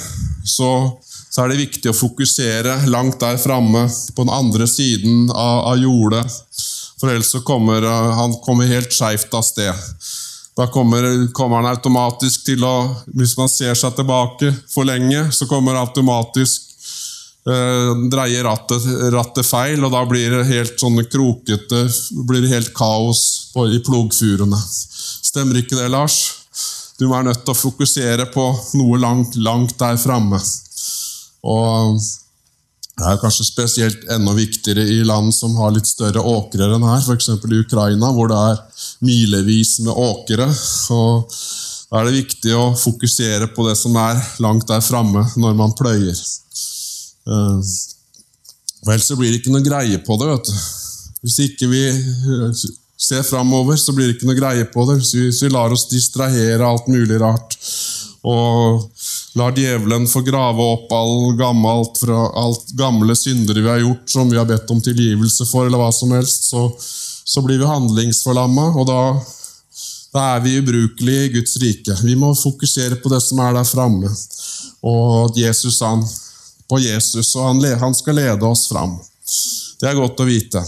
så, 0.46 0.70
så 1.02 1.42
er 1.42 1.52
det 1.52 1.60
viktig 1.60 1.90
å 1.90 1.96
fokusere 1.96 2.78
langt 2.92 3.20
der 3.20 3.38
framme, 3.40 3.86
på 4.14 4.24
den 4.24 4.32
andre 4.32 4.68
siden 4.70 5.28
av, 5.30 5.72
av 5.72 5.80
jordet. 5.82 6.24
For 6.96 7.12
ellers 7.12 7.34
så 7.34 7.42
kommer 7.44 7.84
han 8.16 8.38
kommer 8.44 8.70
helt 8.70 8.94
skeivt 8.94 9.34
av 9.36 9.44
sted. 9.44 9.86
Da 10.56 10.66
kommer, 10.72 11.32
kommer, 11.36 11.60
han 11.60 11.74
automatisk 11.74 12.46
til 12.46 12.64
å 12.64 12.76
Hvis 13.12 13.34
man 13.36 13.50
ser 13.52 13.76
seg 13.76 13.96
tilbake 13.98 14.52
for 14.72 14.88
lenge, 14.88 15.26
så 15.32 15.48
kommer 15.50 15.76
automatisk 15.76 16.70
eh, 17.48 17.92
dreie 18.12 18.40
rattet, 18.46 18.86
rattet, 19.12 19.44
feil, 19.46 19.84
og 19.84 19.92
da 19.92 20.04
blir 20.08 20.32
det 20.32 20.48
helt 20.48 20.80
sånne 20.80 21.04
krokete 21.12 21.84
blir 22.28 22.46
det 22.46 22.54
helt 22.54 22.72
kaos 22.76 23.52
på, 23.52 23.68
i 23.68 23.82
plogfurene. 23.84 24.60
Stemmer 25.28 25.60
ikke 25.60 25.76
det, 25.76 25.90
Lars? 25.92 26.20
Du 26.96 27.10
er 27.12 27.26
nødt 27.26 27.44
til 27.44 27.52
å 27.52 27.58
fokusere 27.58 28.30
på 28.32 28.46
noe 28.80 29.00
langt, 29.00 29.36
langt 29.36 29.76
der 29.76 29.98
framme. 30.00 30.40
Og 31.44 32.00
det 32.96 33.04
er 33.04 33.18
kanskje 33.20 33.44
spesielt 33.44 34.04
enda 34.08 34.32
viktigere 34.32 34.80
i 34.88 35.02
land 35.04 35.34
som 35.36 35.56
har 35.60 35.74
litt 35.74 35.88
større 35.88 36.22
åkrer 36.24 36.72
enn 36.78 36.86
her, 36.88 37.02
f.eks. 37.04 37.28
i 37.28 37.58
Ukraina, 37.60 38.08
hvor 38.16 38.30
det 38.32 38.38
er 38.40 38.62
milevis 39.04 39.74
med 39.84 39.92
åkre. 39.92 40.46
Og 40.96 41.34
da 41.90 42.00
er 42.00 42.08
det 42.08 42.22
viktig 42.22 42.54
å 42.56 42.70
fokusere 42.80 43.50
på 43.52 43.66
det 43.68 43.76
som 43.76 43.98
er 44.00 44.22
langt 44.40 44.64
der 44.70 44.80
framme 44.80 45.26
når 45.36 45.58
man 45.58 45.76
pløyer. 45.76 46.22
Uh, 47.28 47.60
ellers 48.86 49.10
så 49.10 49.18
blir 49.18 49.28
det 49.28 49.42
ikke 49.42 49.52
noe 49.52 49.66
greie 49.66 50.00
på 50.00 50.16
det. 50.22 50.32
vet 50.32 50.48
du. 50.48 50.56
Hvis 51.26 51.38
ikke 51.42 51.68
vi 51.68 51.84
eh, 51.90 52.64
ser 52.96 53.24
framover, 53.26 53.76
så 53.76 53.92
blir 53.92 54.08
det 54.08 54.16
ikke 54.16 54.28
noe 54.30 54.38
greie 54.38 54.66
på 54.72 54.84
det. 54.88 55.00
Hvis 55.02 55.42
vi 55.42 55.52
lar 55.52 55.74
oss 55.74 55.88
distrahere 55.90 56.64
alt 56.64 56.88
mulig 56.88 57.20
rart 57.20 57.58
og 58.26 58.86
lar 59.36 59.52
djevelen 59.56 60.06
få 60.08 60.20
grave 60.20 60.62
opp 60.62 60.92
all 60.92 61.36
gammelt 61.36 61.98
fra 62.00 62.20
alt 62.40 62.70
gamle 62.78 63.16
syndere 63.16 63.60
vi 63.60 63.68
har 63.68 63.82
gjort, 63.82 64.10
som 64.10 64.30
vi 64.30 64.38
har 64.38 64.48
bedt 64.48 64.70
om 64.70 64.80
tilgivelse 64.80 65.44
for, 65.50 65.66
eller 65.66 65.80
hva 65.80 65.90
som 65.92 66.14
helst, 66.16 66.48
så, 66.50 66.70
så 67.24 67.42
blir 67.44 67.60
vi 67.60 67.68
handlingsforlamma, 67.68 68.70
og 68.80 68.88
da, 68.88 69.00
da, 70.14 70.24
er 70.36 70.40
vi 70.46 70.56
ubrukelige 70.60 71.28
i 71.28 71.32
Guds 71.36 71.56
rike. 71.60 71.98
Vi 72.02 72.16
må 72.16 72.32
fokusere 72.34 72.96
på 73.02 73.12
det 73.12 73.20
som 73.26 73.44
er 73.44 73.58
der 73.58 73.68
framme, 73.68 74.12
og 74.80 75.36
Jesus 75.36 75.82
han, 75.84 76.04
på 76.66 76.80
Jesus, 76.80 77.34
og 77.36 77.50
han, 77.50 77.64
han, 77.84 77.94
skal 77.94 78.16
lede 78.16 78.48
oss 78.48 78.66
fram. 78.72 78.96
Det 79.80 79.90
er 79.90 80.00
godt 80.00 80.24
å 80.24 80.28
vite. 80.28 80.64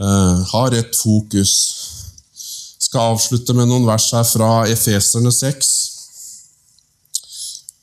Uh, 0.00 0.40
ha 0.50 0.68
rett 0.72 0.96
fokus 0.96 1.52
skal 2.94 3.14
avslutte 3.14 3.54
med 3.56 3.68
noen 3.68 3.86
vers 3.88 4.08
her 4.14 4.24
fra 4.24 4.48
Efeserne 4.70 5.32
6. 5.34 5.74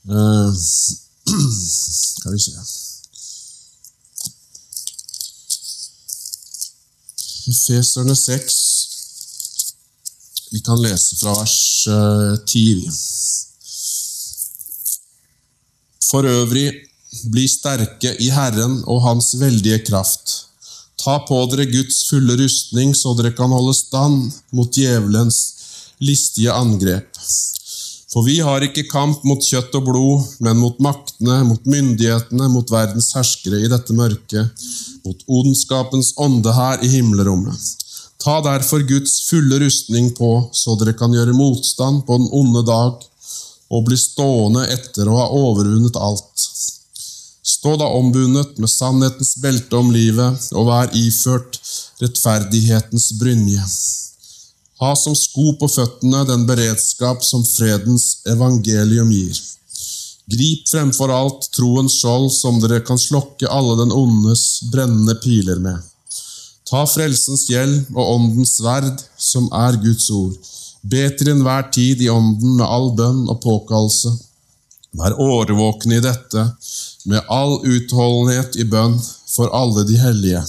Uh, 0.10 0.54
skal 0.56 2.34
vi 2.34 2.40
se 2.40 2.52
Feserne 7.52 8.16
6. 8.16 8.56
Vi 10.52 10.60
kan 10.66 10.82
lese 10.82 11.16
fra 11.20 11.34
vers 11.38 11.88
10. 12.48 12.86
Eh, 12.86 12.94
For 16.12 16.28
øvrig, 16.28 16.72
bli 17.32 17.48
sterke 17.48 18.16
i 18.20 18.30
Herren 18.34 18.82
og 18.88 19.02
Hans 19.06 19.36
veldige 19.40 19.80
kraft. 19.88 20.34
Ta 21.00 21.18
på 21.28 21.38
dere 21.52 21.70
Guds 21.72 22.04
fulle 22.10 22.36
rustning, 22.42 22.96
så 22.98 23.14
dere 23.18 23.32
kan 23.38 23.54
holde 23.54 23.74
stand 23.78 24.32
mot 24.52 24.74
djevelens 24.76 25.40
listige 26.04 26.52
angrep. 26.52 27.18
For 28.12 28.26
vi 28.28 28.42
har 28.44 28.64
ikke 28.66 28.90
kamp 28.92 29.22
mot 29.24 29.40
kjøtt 29.40 29.76
og 29.80 29.86
blod, 29.88 30.24
men 30.44 30.60
mot 30.60 30.80
maktene, 30.84 31.38
mot 31.48 31.64
myndighetene, 31.64 32.50
mot 32.52 32.74
verdens 32.74 33.14
herskere 33.16 33.62
i 33.64 33.70
dette 33.72 33.96
mørket, 33.96 34.66
mot 35.06 35.24
ondskapens 35.40 36.12
ånde 36.20 36.52
her 36.52 36.84
i 36.84 36.90
himmelrommet. 36.92 37.70
Ta 38.22 38.42
derfor 38.44 38.84
Guds 38.86 39.16
fulle 39.30 39.62
rustning 39.64 40.12
på, 40.18 40.34
så 40.52 40.76
dere 40.82 40.94
kan 40.98 41.16
gjøre 41.16 41.38
motstand 41.38 42.04
på 42.06 42.20
den 42.20 42.28
onde 42.36 42.66
dag, 42.68 43.00
og 43.72 43.88
bli 43.88 43.96
stående 43.98 44.68
etter 44.76 45.08
å 45.08 45.16
ha 45.22 45.30
overvunnet 45.32 45.96
alt. 45.96 46.48
Stå 47.48 47.78
da 47.80 47.88
ombundet 47.96 48.60
med 48.60 48.70
sannhetens 48.70 49.38
belte 49.42 49.80
om 49.80 49.90
livet, 49.96 50.52
og 50.52 50.68
vær 50.68 50.92
iført 51.00 51.58
rettferdighetens 52.04 53.14
brynje. 53.22 53.64
Ha 54.82 54.96
som 54.98 55.14
sko 55.18 55.52
på 55.62 55.68
føttene 55.70 56.24
den 56.26 56.48
beredskap 56.50 57.22
som 57.26 57.44
fredens 57.46 58.24
evangelium 58.30 59.12
gir. 59.14 59.38
Grip 60.32 60.70
fremfor 60.72 61.12
alt 61.14 61.50
troens 61.54 62.00
skjold, 62.00 62.32
som 62.34 62.58
dere 62.64 62.82
kan 62.86 63.00
slokke 63.00 63.50
alle 63.52 63.76
den 63.84 63.94
ondes 63.94 64.64
brennende 64.74 65.18
piler 65.22 65.62
med. 65.62 65.78
Ta 66.70 66.86
frelsens 66.88 67.46
gjeld 67.52 67.92
og 67.94 68.16
åndens 68.16 68.56
sverd, 68.58 69.04
som 69.20 69.50
er 69.54 69.78
Guds 69.84 70.10
ord. 70.16 70.34
Be 70.82 71.04
til 71.18 71.34
enhver 71.34 71.68
tid 71.76 72.02
i 72.02 72.10
ånden 72.10 72.56
med 72.58 72.66
all 72.66 72.90
bønn 72.98 73.26
og 73.30 73.42
påkallelse. 73.44 74.16
Vær 74.98 75.18
årvåkne 75.20 76.00
i 76.00 76.04
dette, 76.04 76.46
med 77.06 77.28
all 77.32 77.60
utholdenhet 77.62 78.58
i 78.60 78.66
bønn 78.72 78.98
for 79.30 79.52
alle 79.56 79.86
de 79.88 80.00
hellige. 80.00 80.42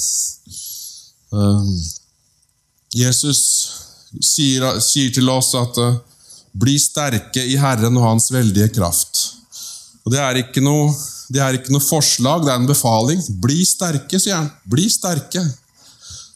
Eh, 1.33 1.69
Jesus 3.03 3.43
sier, 4.21 4.67
sier 4.83 5.13
til 5.15 5.31
oss 5.33 5.53
at 5.59 5.79
uh, 5.81 5.97
'bli 6.53 6.77
sterke 6.81 7.45
i 7.49 7.57
Herren 7.57 7.97
og 7.97 8.05
Hans 8.05 8.31
veldige 8.33 8.69
kraft'. 8.77 9.23
Og 10.05 10.13
Det 10.13 10.21
er 10.21 10.41
ikke 10.43 10.61
noe, 10.61 10.91
er 11.33 11.57
ikke 11.57 11.73
noe 11.73 11.85
forslag, 11.85 12.45
det 12.45 12.53
er 12.53 12.61
en 12.61 12.69
befaling. 12.69 13.21
Bli 13.41 13.65
sterke, 13.65 14.19
sier 14.21 14.37
han. 14.37 14.51
Bli 14.69 14.89
sterke. 14.91 15.41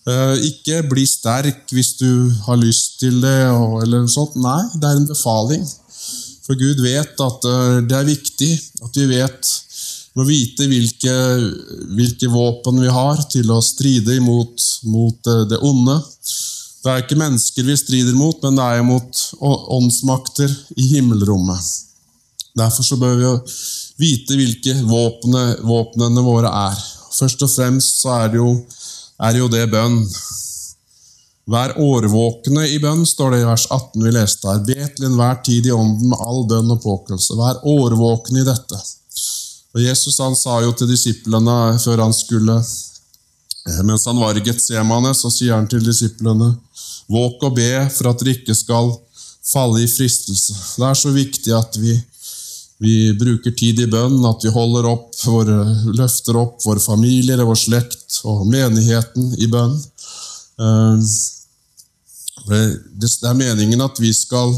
Uh, 0.06 0.38
ikke 0.38 0.84
bli 0.86 1.02
sterk 1.04 1.66
hvis 1.74 1.96
du 1.98 2.30
har 2.46 2.56
lyst 2.56 3.00
til 3.00 3.20
det, 3.20 3.38
eller 3.82 4.04
noe 4.04 4.12
sånt. 4.12 4.38
Nei, 4.38 4.62
det 4.78 4.88
er 4.88 5.00
en 5.00 5.10
befaling. 5.10 5.66
For 6.46 6.54
Gud 6.54 6.78
vet 6.78 7.18
at 7.18 7.46
det 7.90 7.96
er 7.98 8.06
viktig 8.06 8.52
at 8.86 8.94
vi 8.94 9.06
vet 9.10 9.48
må 10.16 10.24
vite 10.24 10.64
hvilke, 10.70 11.14
hvilke, 11.92 12.28
våpen 12.32 12.78
vi 12.80 12.88
har 12.88 13.18
til 13.32 13.50
å 13.52 13.58
stride 13.64 14.14
imot 14.16 14.62
mot 14.88 15.28
det 15.50 15.58
onde. 15.60 15.98
Det 16.86 16.92
er 16.92 17.02
ikke 17.02 17.18
mennesker 17.18 17.64
vi 17.66 17.74
strider 17.74 18.14
mot, 18.14 18.38
men 18.44 18.60
det 18.60 18.64
er 18.76 18.84
mot 18.86 19.22
åndsmakter 19.42 20.52
i 20.78 20.84
himmelrommet. 20.92 21.70
Derfor 22.54 22.86
så 22.86 22.98
bør 23.00 23.16
vi 23.18 23.32
vite 23.98 24.36
hvilke 24.38 24.74
våpne, 24.86 25.42
våpnene 25.66 26.22
våre 26.22 26.52
er. 26.70 26.78
Først 27.16 27.42
og 27.42 27.50
fremst 27.50 28.04
så 28.04 28.14
er 28.20 28.30
det 28.30 28.38
jo, 28.38 28.52
er 29.18 29.40
jo 29.40 29.50
det 29.50 29.64
bønn. 29.72 29.98
Vær 31.50 31.74
årvåkne 31.82 32.68
i 32.70 32.78
bønn, 32.82 33.02
står 33.02 33.34
det 33.34 33.42
i 33.42 33.48
vers 33.50 33.66
18 33.66 34.06
vi 34.06 34.14
leste 34.14 34.46
her. 34.46 34.62
Be 34.70 34.86
til 34.94 35.10
enhver 35.10 35.42
tid 35.42 35.66
i 35.66 35.74
ånden 35.74 36.14
med 36.14 36.22
all 36.22 36.46
bønn 36.46 36.70
og 36.70 36.84
påkallelse. 36.86 37.34
Vær 37.34 37.64
årvåkne 37.66 38.44
i 38.44 38.46
dette. 38.46 38.78
Og 39.74 39.82
Jesus 39.82 40.22
han 40.22 40.38
sa 40.38 40.60
jo 40.62 40.70
til 40.70 40.94
disiplene 40.94 41.76
før 41.82 42.06
han 42.06 42.14
skulle 42.14 42.60
Mens 43.82 44.06
han 44.06 44.20
var 44.20 44.36
i 44.38 44.44
Getsemane, 44.46 45.14
så 45.14 45.30
sier 45.32 45.56
han 45.56 45.66
til 45.70 45.82
disiplene 45.84 46.52
Våk 47.10 47.42
og 47.46 47.54
be 47.54 47.70
for 47.94 48.10
at 48.10 48.22
dere 48.22 48.34
ikke 48.34 48.54
skal 48.54 48.90
falle 49.46 49.84
i 49.84 49.90
fristelse. 49.90 50.54
Det 50.74 50.86
er 50.88 50.98
så 50.98 51.12
viktig 51.14 51.52
at 51.54 51.78
vi, 51.78 51.94
vi 52.82 52.94
bruker 53.18 53.54
tid 53.54 53.84
i 53.84 53.86
bønn, 53.90 54.18
at 54.26 54.42
vi 54.42 54.50
holder 54.50 54.88
opp 54.90 55.14
våre, 55.22 55.60
løfter 55.94 56.38
opp 56.40 56.64
våre 56.66 56.82
familier, 56.82 57.44
vår 57.46 57.60
slekt 57.62 58.20
og 58.26 58.42
menigheten 58.50 59.36
i 59.38 59.46
bønn. 59.52 59.76
Eh, 60.58 60.98
det 62.46 63.10
er 63.26 63.38
meningen 63.38 63.82
at 63.82 63.98
vi 64.02 64.12
skal, 64.14 64.54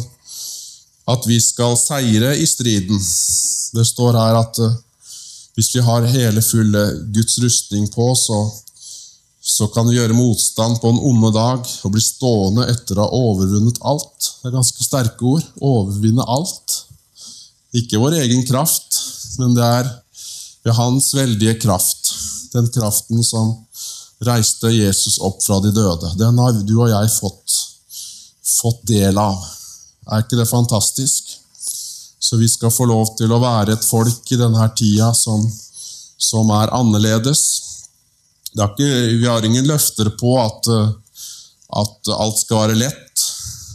at 1.09 1.29
vi 1.29 1.39
skal 1.41 1.77
seire 1.81 2.35
i 2.37 2.47
striden. 2.49 3.01
Det 3.77 3.87
står 3.93 4.17
her 4.17 4.41
at 4.41 4.61
eh, 4.65 4.77
hvis 5.59 5.73
vi 5.75 5.83
har 5.83 6.07
hele, 6.07 6.43
fulle 6.43 6.83
Guds 7.13 7.39
rustning 7.43 7.89
på, 7.93 8.13
så, 8.15 8.41
så 9.49 9.66
kan 9.72 9.88
vi 9.88 9.96
gjøre 9.96 10.16
motstand 10.16 10.76
på 10.82 10.90
en 10.92 10.99
onde 11.09 11.30
dag 11.32 11.62
og 11.64 11.92
bli 11.94 12.03
stående 12.05 12.66
etter 12.68 12.99
å 12.99 13.07
ha 13.07 13.20
overvunnet 13.30 13.78
alt. 13.88 14.26
Det 14.42 14.51
er 14.51 14.57
ganske 14.59 14.84
sterke 14.84 15.24
ord. 15.24 15.46
Overvinne 15.64 16.26
alt. 16.28 16.74
Ikke 17.80 18.01
vår 18.03 18.18
egen 18.20 18.44
kraft, 18.49 18.99
men 19.40 19.55
det 19.57 19.64
er 19.64 19.88
ved 20.66 20.76
Hans 20.76 21.14
veldige 21.16 21.57
kraft. 21.62 22.11
Den 22.53 22.68
kraften 22.74 23.24
som 23.24 23.55
reiste 24.28 24.68
Jesus 24.74 25.16
opp 25.24 25.40
fra 25.44 25.62
de 25.64 25.72
døde. 25.72 26.12
Den 26.20 26.40
har 26.44 26.53
du 26.53 26.74
og 26.76 26.90
jeg 26.92 27.12
fått, 27.14 27.57
fått 28.59 28.84
del 28.90 29.16
av. 29.22 29.40
Er 30.12 30.26
ikke 30.26 30.42
det 30.42 30.49
fantastisk? 30.51 31.38
Så 32.20 32.36
vi 32.36 32.51
skal 32.53 32.74
få 32.74 32.84
lov 32.90 33.14
til 33.16 33.32
å 33.32 33.40
være 33.40 33.78
et 33.78 33.88
folk 33.88 34.28
i 34.32 34.40
denne 34.40 34.68
tida 34.76 35.14
som, 35.16 35.40
som 36.20 36.53
er 36.53 36.74
annerledes. 36.76 37.46
Ikke, 38.55 38.88
vi 39.18 39.26
har 39.26 39.44
ingen 39.44 39.66
løfter 39.68 40.11
på 40.18 40.34
at, 40.40 40.70
at, 41.82 42.12
alt 42.14 42.40
skal 42.40 42.64
være 42.64 42.78
lett 42.80 43.24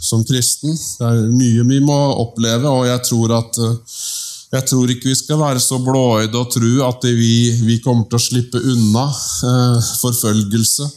som 0.03 0.23
kristen. 0.27 0.73
Det 0.73 1.07
er 1.07 1.29
mye 1.31 1.65
vi 1.69 1.79
må 1.83 1.97
oppleve, 2.25 2.67
og 2.69 2.87
jeg 2.89 3.03
tror 3.07 3.37
at 3.39 3.61
jeg 4.53 4.67
tror 4.69 4.91
ikke 4.91 5.09
vi 5.09 5.15
skal 5.17 5.39
være 5.41 5.61
så 5.61 5.79
blåøyde 5.81 6.37
og 6.37 6.51
tro 6.53 6.73
at 6.85 7.05
vi, 7.07 7.35
vi, 7.65 7.79
kommer 7.81 8.05
til 8.05 8.19
å 8.19 8.21
slippe 8.21 8.59
unna 8.61 9.07
eh, 9.09 9.87
forfølgelse. 10.01 10.89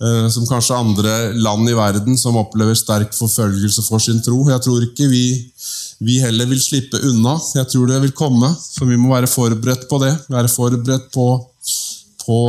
Eh, 0.00 0.26
som 0.32 0.48
kanskje 0.48 0.78
andre 0.80 1.12
land 1.38 1.70
i 1.70 1.76
verden 1.76 2.18
som 2.18 2.38
opplever 2.40 2.74
sterk 2.78 3.14
forfølgelse 3.14 3.84
for 3.86 4.02
sin 4.02 4.18
tro. 4.24 4.40
Jeg 4.48 4.64
tror 4.64 4.88
ikke 4.88 5.06
vi 5.12 5.24
vi 6.00 6.16
heller 6.22 6.48
vil 6.48 6.60
slippe 6.62 6.96
unna. 7.10 7.34
Jeg 7.54 7.68
tror 7.68 7.90
det 7.90 8.00
vil 8.06 8.14
komme, 8.16 8.48
så 8.56 8.88
vi 8.88 8.96
må 8.96 9.12
være 9.12 9.28
forberedt 9.28 9.84
på 9.90 9.98
det. 10.00 10.14
Være 10.32 10.48
forberedt 10.48 11.10
på, 11.12 11.26
på 12.30 12.40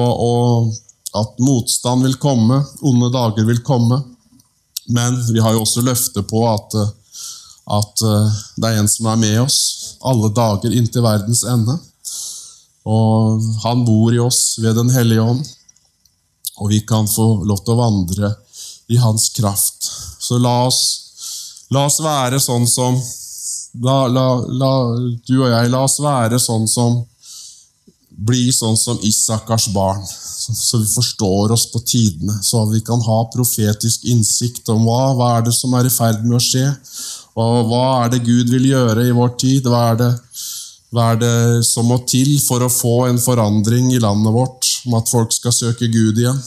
at 1.17 1.39
motstand 1.41 2.05
vil 2.05 2.19
komme, 2.21 2.61
onde 2.81 3.09
dager 3.13 3.47
vil 3.47 3.63
komme. 3.65 4.01
Men 4.93 5.17
vi 5.33 5.41
har 5.41 5.55
jo 5.55 5.63
også 5.65 5.81
løftet 5.85 6.27
på 6.29 6.43
at, 6.49 6.75
at 7.77 8.03
eh, 8.05 8.41
det 8.57 8.69
er 8.69 8.81
en 8.81 8.89
som 8.89 9.09
er 9.11 9.19
med 9.21 9.39
oss 9.43 9.59
alle 10.05 10.31
dager 10.33 10.73
inntil 10.73 11.05
verdens 11.05 11.43
ende. 11.47 11.77
Og 12.89 13.41
han 13.63 13.83
bor 13.85 14.13
i 14.13 14.21
oss 14.21 14.57
ved 14.61 14.75
Den 14.77 14.89
hellige 14.89 15.21
ånd, 15.21 15.43
og 16.57 16.71
vi 16.71 16.81
kan 16.85 17.09
få 17.09 17.43
lov 17.45 17.61
til 17.61 17.75
å 17.75 17.81
vandre 17.81 18.33
i 18.91 18.97
hans 19.01 19.29
kraft. 19.35 19.85
Så 20.21 20.39
la 20.41 20.55
oss, 20.67 20.81
la 21.69 21.85
oss 21.89 22.01
være 22.03 22.41
sånn 22.41 22.69
som 22.69 23.01
La, 23.71 24.03
la, 24.11 24.25
la, 24.51 24.69
du 25.23 25.37
og 25.37 25.47
jeg, 25.47 25.69
la 25.71 25.85
oss 25.85 25.93
være 26.03 26.35
sånn 26.43 26.65
som 26.67 26.97
Bli 28.11 28.51
sånn 28.53 28.75
som 28.77 28.99
Isakars 29.07 29.69
barn, 29.73 30.01
så 30.05 30.81
vi 30.81 30.87
forstår 30.91 31.53
oss 31.55 31.65
på 31.71 31.79
tidene. 31.79 32.35
Så 32.43 32.65
vi 32.69 32.81
kan 32.85 33.01
ha 33.01 33.19
profetisk 33.33 34.03
innsikt 34.11 34.69
om 34.73 34.83
hva, 34.85 35.13
hva 35.15 35.29
er 35.37 35.47
det 35.47 35.55
som 35.55 35.73
er 35.77 35.87
i 35.87 35.93
ferd 35.93 36.25
med 36.25 36.37
å 36.37 36.43
skje. 36.43 36.65
Og 37.39 37.69
hva 37.69 37.85
er 38.03 38.11
det 38.13 38.25
Gud 38.25 38.51
vil 38.51 38.67
gjøre 38.73 39.07
i 39.07 39.15
vår 39.15 39.31
tid? 39.39 39.69
Hva 39.71 39.85
er 39.93 40.01
det, 40.01 40.11
hva 40.91 41.11
er 41.13 41.21
det 41.21 41.37
som 41.65 41.87
må 41.87 42.01
til 42.09 42.33
for 42.43 42.65
å 42.65 42.71
få 42.71 42.95
en 43.07 43.21
forandring 43.21 43.93
i 43.95 44.01
landet 44.03 44.35
vårt, 44.35 44.67
om 44.85 44.99
at 44.99 45.11
folk 45.11 45.31
skal 45.35 45.55
søke 45.55 45.87
Gud 45.87 46.19
igjen? 46.19 46.41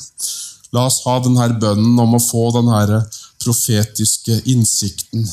La 0.74 0.84
oss 0.90 1.00
ha 1.06 1.16
denne 1.22 1.48
bønnen 1.62 1.98
om 2.02 2.16
å 2.18 2.22
få 2.22 2.50
denne 2.54 3.04
profetiske 3.40 4.40
innsikten 4.50 5.26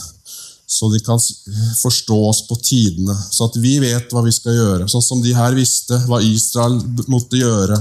så 0.72 0.88
de 0.90 1.00
kan 1.04 1.20
forstå 1.82 2.18
oss 2.30 2.46
på 2.48 2.56
tidene, 2.64 3.16
så 3.32 3.50
at 3.50 3.58
vi 3.60 3.74
vet 3.84 4.14
hva 4.14 4.22
vi 4.24 4.32
skal 4.32 4.56
gjøre. 4.56 4.88
Sånn 4.88 5.04
som 5.04 5.24
de 5.24 5.34
her 5.36 5.52
visste 5.58 5.98
hva 6.08 6.22
Israel 6.24 6.78
måtte 7.12 7.42
gjøre, 7.42 7.76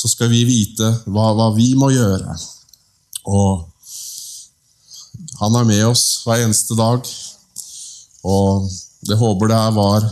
så 0.00 0.08
skal 0.08 0.30
vi 0.32 0.40
vite 0.48 0.88
hva, 1.12 1.26
hva 1.36 1.50
vi 1.52 1.74
må 1.76 1.90
gjøre. 1.92 2.36
Og 3.28 3.68
han 5.42 5.60
er 5.60 5.68
med 5.68 5.84
oss 5.90 6.06
hver 6.24 6.46
eneste 6.46 6.78
dag, 6.78 7.04
og 8.24 8.64
jeg 9.10 9.18
håper 9.20 9.50
det 9.50 9.58
her 9.58 9.72
var 9.74 10.04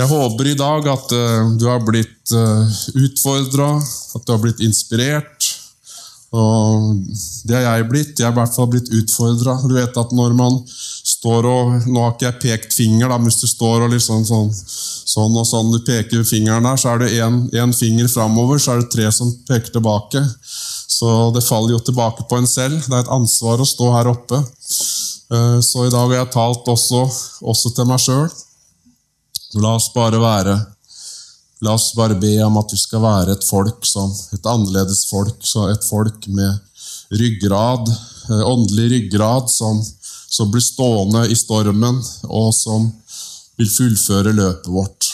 Jeg 0.00 0.08
håper 0.08 0.48
i 0.48 0.56
dag 0.56 0.86
at 0.88 1.10
uh, 1.12 1.50
du 1.60 1.66
har 1.68 1.82
blitt 1.84 2.32
uh, 2.32 2.64
eh, 2.64 2.84
utfordra, 3.04 3.74
at 4.16 4.24
du 4.24 4.32
har 4.32 4.40
blitt 4.40 4.62
inspirert. 4.64 5.39
Og 6.30 6.92
det 7.50 7.58
har 7.58 7.80
jeg 7.80 7.88
blitt. 7.90 8.12
Jeg 8.14 8.28
har 8.28 8.34
i 8.34 8.38
hvert 8.38 8.54
fall 8.54 8.68
blitt 8.70 8.90
utfordra. 8.94 9.56
Du 9.66 9.74
vet 9.74 9.96
at 9.98 10.12
når 10.14 10.36
man 10.38 10.60
står 11.10 11.46
og 11.50 11.88
Nå 11.90 12.04
har 12.04 12.12
ikke 12.14 12.28
jeg 12.28 12.40
pekt 12.44 12.76
finger, 12.76 13.10
da, 13.10 13.18
men 13.18 13.26
hvis 13.26 13.40
du 13.42 13.48
står 13.50 13.86
og 13.86 13.90
liksom 13.94 14.22
sånn, 14.28 14.50
sånn 14.54 15.34
og 15.40 15.48
sånn, 15.48 15.72
du 15.74 15.80
peker 15.86 16.22
fingeren 16.26 16.68
der, 16.68 16.78
så 16.78 16.92
er 16.92 17.02
det 17.02 17.58
én 17.58 17.74
finger 17.74 18.10
framover, 18.12 18.62
så 18.62 18.76
er 18.76 18.84
det 18.84 18.92
tre 18.94 19.10
som 19.14 19.32
peker 19.48 19.74
tilbake. 19.74 20.22
Så 21.00 21.30
det 21.34 21.42
faller 21.46 21.74
jo 21.74 21.82
tilbake 21.82 22.28
på 22.30 22.38
en 22.38 22.46
selv. 22.46 22.78
Det 22.86 22.94
er 22.94 23.02
et 23.02 23.14
ansvar 23.18 23.62
å 23.62 23.66
stå 23.66 23.90
her 23.96 24.12
oppe. 24.12 24.38
Eh, 24.38 25.58
så 25.66 25.86
i 25.86 25.92
dag 25.92 26.06
har 26.06 26.20
jeg 26.20 26.34
talt 26.34 26.70
også, 26.70 27.04
også 27.42 27.74
til 27.74 27.90
meg 27.90 28.02
sjøl. 28.02 28.28
La 29.58 29.74
oss 29.80 29.90
bare 29.94 30.22
være 30.22 30.60
La 31.60 31.74
oss 31.76 31.90
bare 31.96 32.16
be 32.16 32.38
om 32.44 32.56
at 32.56 32.72
vi 32.72 32.78
skal 32.80 33.02
være 33.04 33.34
et 33.36 33.44
folk 33.44 33.84
som 33.84 34.08
et 34.32 34.46
annerledes 34.48 35.04
folk, 35.10 35.44
et 35.68 35.84
folk 35.84 36.28
med 36.32 36.56
ryggrad, 37.20 37.90
eh, 38.30 38.44
åndelig 38.48 38.90
ryggrad, 38.94 39.50
som, 39.50 39.82
som 40.28 40.50
blir 40.50 40.64
stående 40.64 41.26
i 41.28 41.36
stormen, 41.36 42.00
og 42.24 42.54
som 42.56 42.88
vil 43.60 43.68
fullføre 43.68 44.32
løpet 44.32 44.70
vårt. 44.72 45.08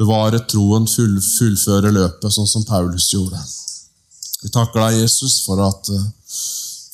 Bevare 0.00 0.40
troen, 0.48 0.86
full, 0.88 1.18
fullføre 1.20 1.92
løpet, 1.92 2.32
sånn 2.32 2.48
som 2.48 2.64
Paulus 2.64 3.10
gjorde. 3.12 3.40
Vi 4.40 4.48
takker 4.54 4.80
deg, 4.86 5.02
Jesus, 5.02 5.42
for, 5.44 5.60
at, 5.66 5.90
eh, 5.92 6.06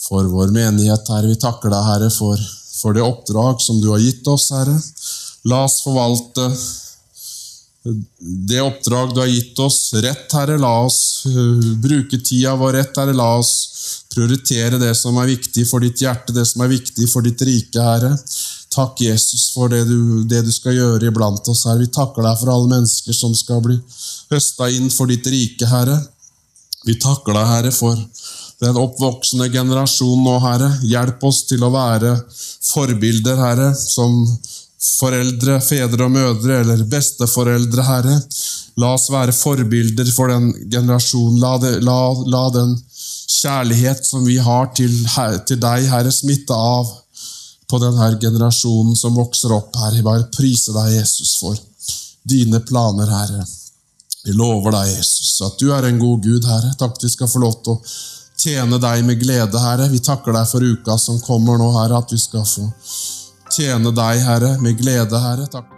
for 0.09 0.27
vår 0.33 0.51
menighet, 0.57 1.07
Herre. 1.15 1.31
Vi 1.31 1.39
takker 1.39 1.71
deg, 1.71 1.87
Herre, 1.93 2.11
for, 2.11 2.43
for 2.81 2.97
det 2.97 3.07
oppdrag 3.07 3.63
som 3.63 3.79
du 3.79 3.93
har 3.93 4.03
gitt 4.03 4.27
oss, 4.27 4.49
Herre. 4.57 4.75
La 5.47 5.63
oss 5.69 5.79
forvalte 5.85 6.49
det 8.19 8.61
oppdrag 8.63 9.15
du 9.15 9.21
har 9.21 9.31
gitt 9.31 9.59
oss, 9.63 9.93
rett, 9.95 10.33
Herre. 10.33 10.59
La 10.59 10.73
oss 10.85 11.27
uh, 11.27 11.73
bruke 11.83 12.19
tida 12.19 12.55
vår 12.59 12.79
rett, 12.81 12.97
Herre. 12.99 13.15
La 13.17 13.29
oss 13.39 13.53
prioritere 14.13 14.81
det 14.81 14.95
som 14.99 15.17
er 15.21 15.31
viktig 15.31 15.67
for 15.69 15.85
ditt 15.85 16.01
hjerte, 16.03 16.35
det 16.35 16.47
som 16.49 16.65
er 16.65 16.73
viktig 16.73 17.09
for 17.11 17.27
ditt 17.27 17.43
rike, 17.47 17.83
Herre. 17.83 18.15
Takk, 18.73 19.01
Jesus, 19.01 19.51
for 19.55 19.73
det 19.73 19.85
du, 19.89 20.25
det 20.29 20.43
du 20.45 20.53
skal 20.53 20.77
gjøre 20.77 21.11
iblant 21.11 21.49
oss, 21.53 21.65
Herre. 21.69 21.85
Vi 21.85 21.93
takker 21.95 22.27
deg 22.27 22.41
for 22.41 22.53
alle 22.53 22.73
mennesker 22.75 23.17
som 23.17 23.35
skal 23.37 23.63
bli 23.65 23.79
høsta 24.33 24.71
inn 24.75 24.91
for 24.93 25.13
ditt 25.13 25.27
rike, 25.33 25.69
Herre. 25.71 26.01
Vi 26.87 26.99
takker 27.03 27.35
deg, 27.37 27.49
Herre, 27.51 27.73
for 27.75 27.97
den 28.63 28.79
oppvoksende 28.81 29.49
generasjon 29.53 30.23
nå, 30.25 30.37
Herre. 30.45 30.71
Hjelp 30.89 31.25
oss 31.29 31.45
til 31.49 31.65
å 31.67 31.73
være 31.75 32.15
forbilder, 32.73 33.41
Herre, 33.41 33.73
som 33.77 34.17
foreldre, 35.01 35.59
fedre 35.65 36.07
og 36.07 36.13
mødre, 36.15 36.61
eller 36.63 36.85
besteforeldre, 36.91 37.85
Herre. 37.87 38.17
La 38.81 38.93
oss 38.95 39.09
være 39.13 39.35
forbilder 39.37 40.09
for 40.15 40.33
den 40.33 40.51
generasjonen. 40.73 41.41
La, 41.43 41.57
det, 41.63 41.73
la, 41.87 41.99
la 42.33 42.45
den 42.55 42.77
kjærlighet 43.37 44.07
som 44.07 44.25
vi 44.27 44.39
har 44.43 44.71
til, 44.77 44.95
til, 45.49 45.61
deg, 45.61 45.89
Herre, 45.91 46.13
smitte 46.13 46.55
av 46.55 46.91
på 47.67 47.81
denne 47.83 48.13
generasjonen 48.23 48.97
som 48.99 49.17
vokser 49.19 49.55
opp, 49.57 49.75
Herre. 49.83 50.05
Bare 50.07 50.29
prise 50.35 50.75
deg, 50.77 50.97
Jesus, 51.01 51.37
for 51.41 51.59
dine 52.27 52.61
planer, 52.67 53.11
Herre. 53.11 53.47
Vi 54.27 54.35
lover 54.35 54.75
deg, 54.75 54.97
Jesus, 54.97 55.37
at 55.47 55.59
du 55.61 55.71
er 55.75 55.87
en 55.87 56.01
god 56.03 56.23
Gud, 56.25 56.47
Herre. 56.47 56.73
Takk 56.79 56.99
vi 57.03 57.11
skal 57.13 57.31
få 57.31 57.43
lov 57.43 57.61
til 57.63 57.77
å 57.77 57.83
tjene 58.37 58.79
deg 58.83 59.05
med 59.07 59.21
glede, 59.23 59.61
Herre. 59.63 59.89
Vi 59.93 60.03
takker 60.03 60.35
deg 60.37 60.49
for 60.51 60.65
uka 60.65 60.99
som 61.01 61.21
kommer 61.25 61.59
nå, 61.61 61.71
Herre, 61.79 62.03
at 62.03 62.13
vi 62.13 62.19
skal 62.21 62.47
få 62.47 62.67
tjene 63.57 63.93
deg, 63.95 64.21
Herre, 64.27 64.53
med 64.63 64.79
glede, 64.81 65.21
Herre. 65.23 65.47
Takk. 65.53 65.73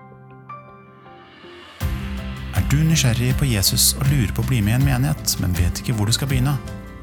Er 2.59 2.67
du 2.73 2.79
nysgjerrig 2.83 3.33
på 3.39 3.49
Jesus 3.49 3.93
og 3.99 4.09
lurer 4.11 4.33
på 4.35 4.43
å 4.45 4.49
bli 4.51 4.61
med 4.65 4.75
i 4.75 4.79
en 4.81 4.89
menighet, 4.89 5.37
men 5.43 5.55
vet 5.57 5.83
ikke 5.83 5.95
hvor 5.97 6.11
du 6.11 6.17
skal 6.17 6.31
begynne? 6.31 6.57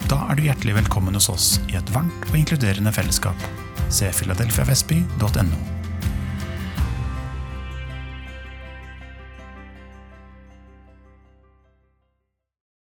Da 0.10 0.20
er 0.30 0.38
du 0.38 0.44
hjertelig 0.46 0.76
velkommen 0.82 1.18
hos 1.18 1.32
oss 1.34 1.48
i 1.72 1.80
et 1.80 1.94
varmt 1.96 2.28
og 2.30 2.38
inkluderende 2.38 2.94
fellesskap. 2.94 3.48
Se 3.90 4.12
filadelfiavestby.no. 4.14 5.85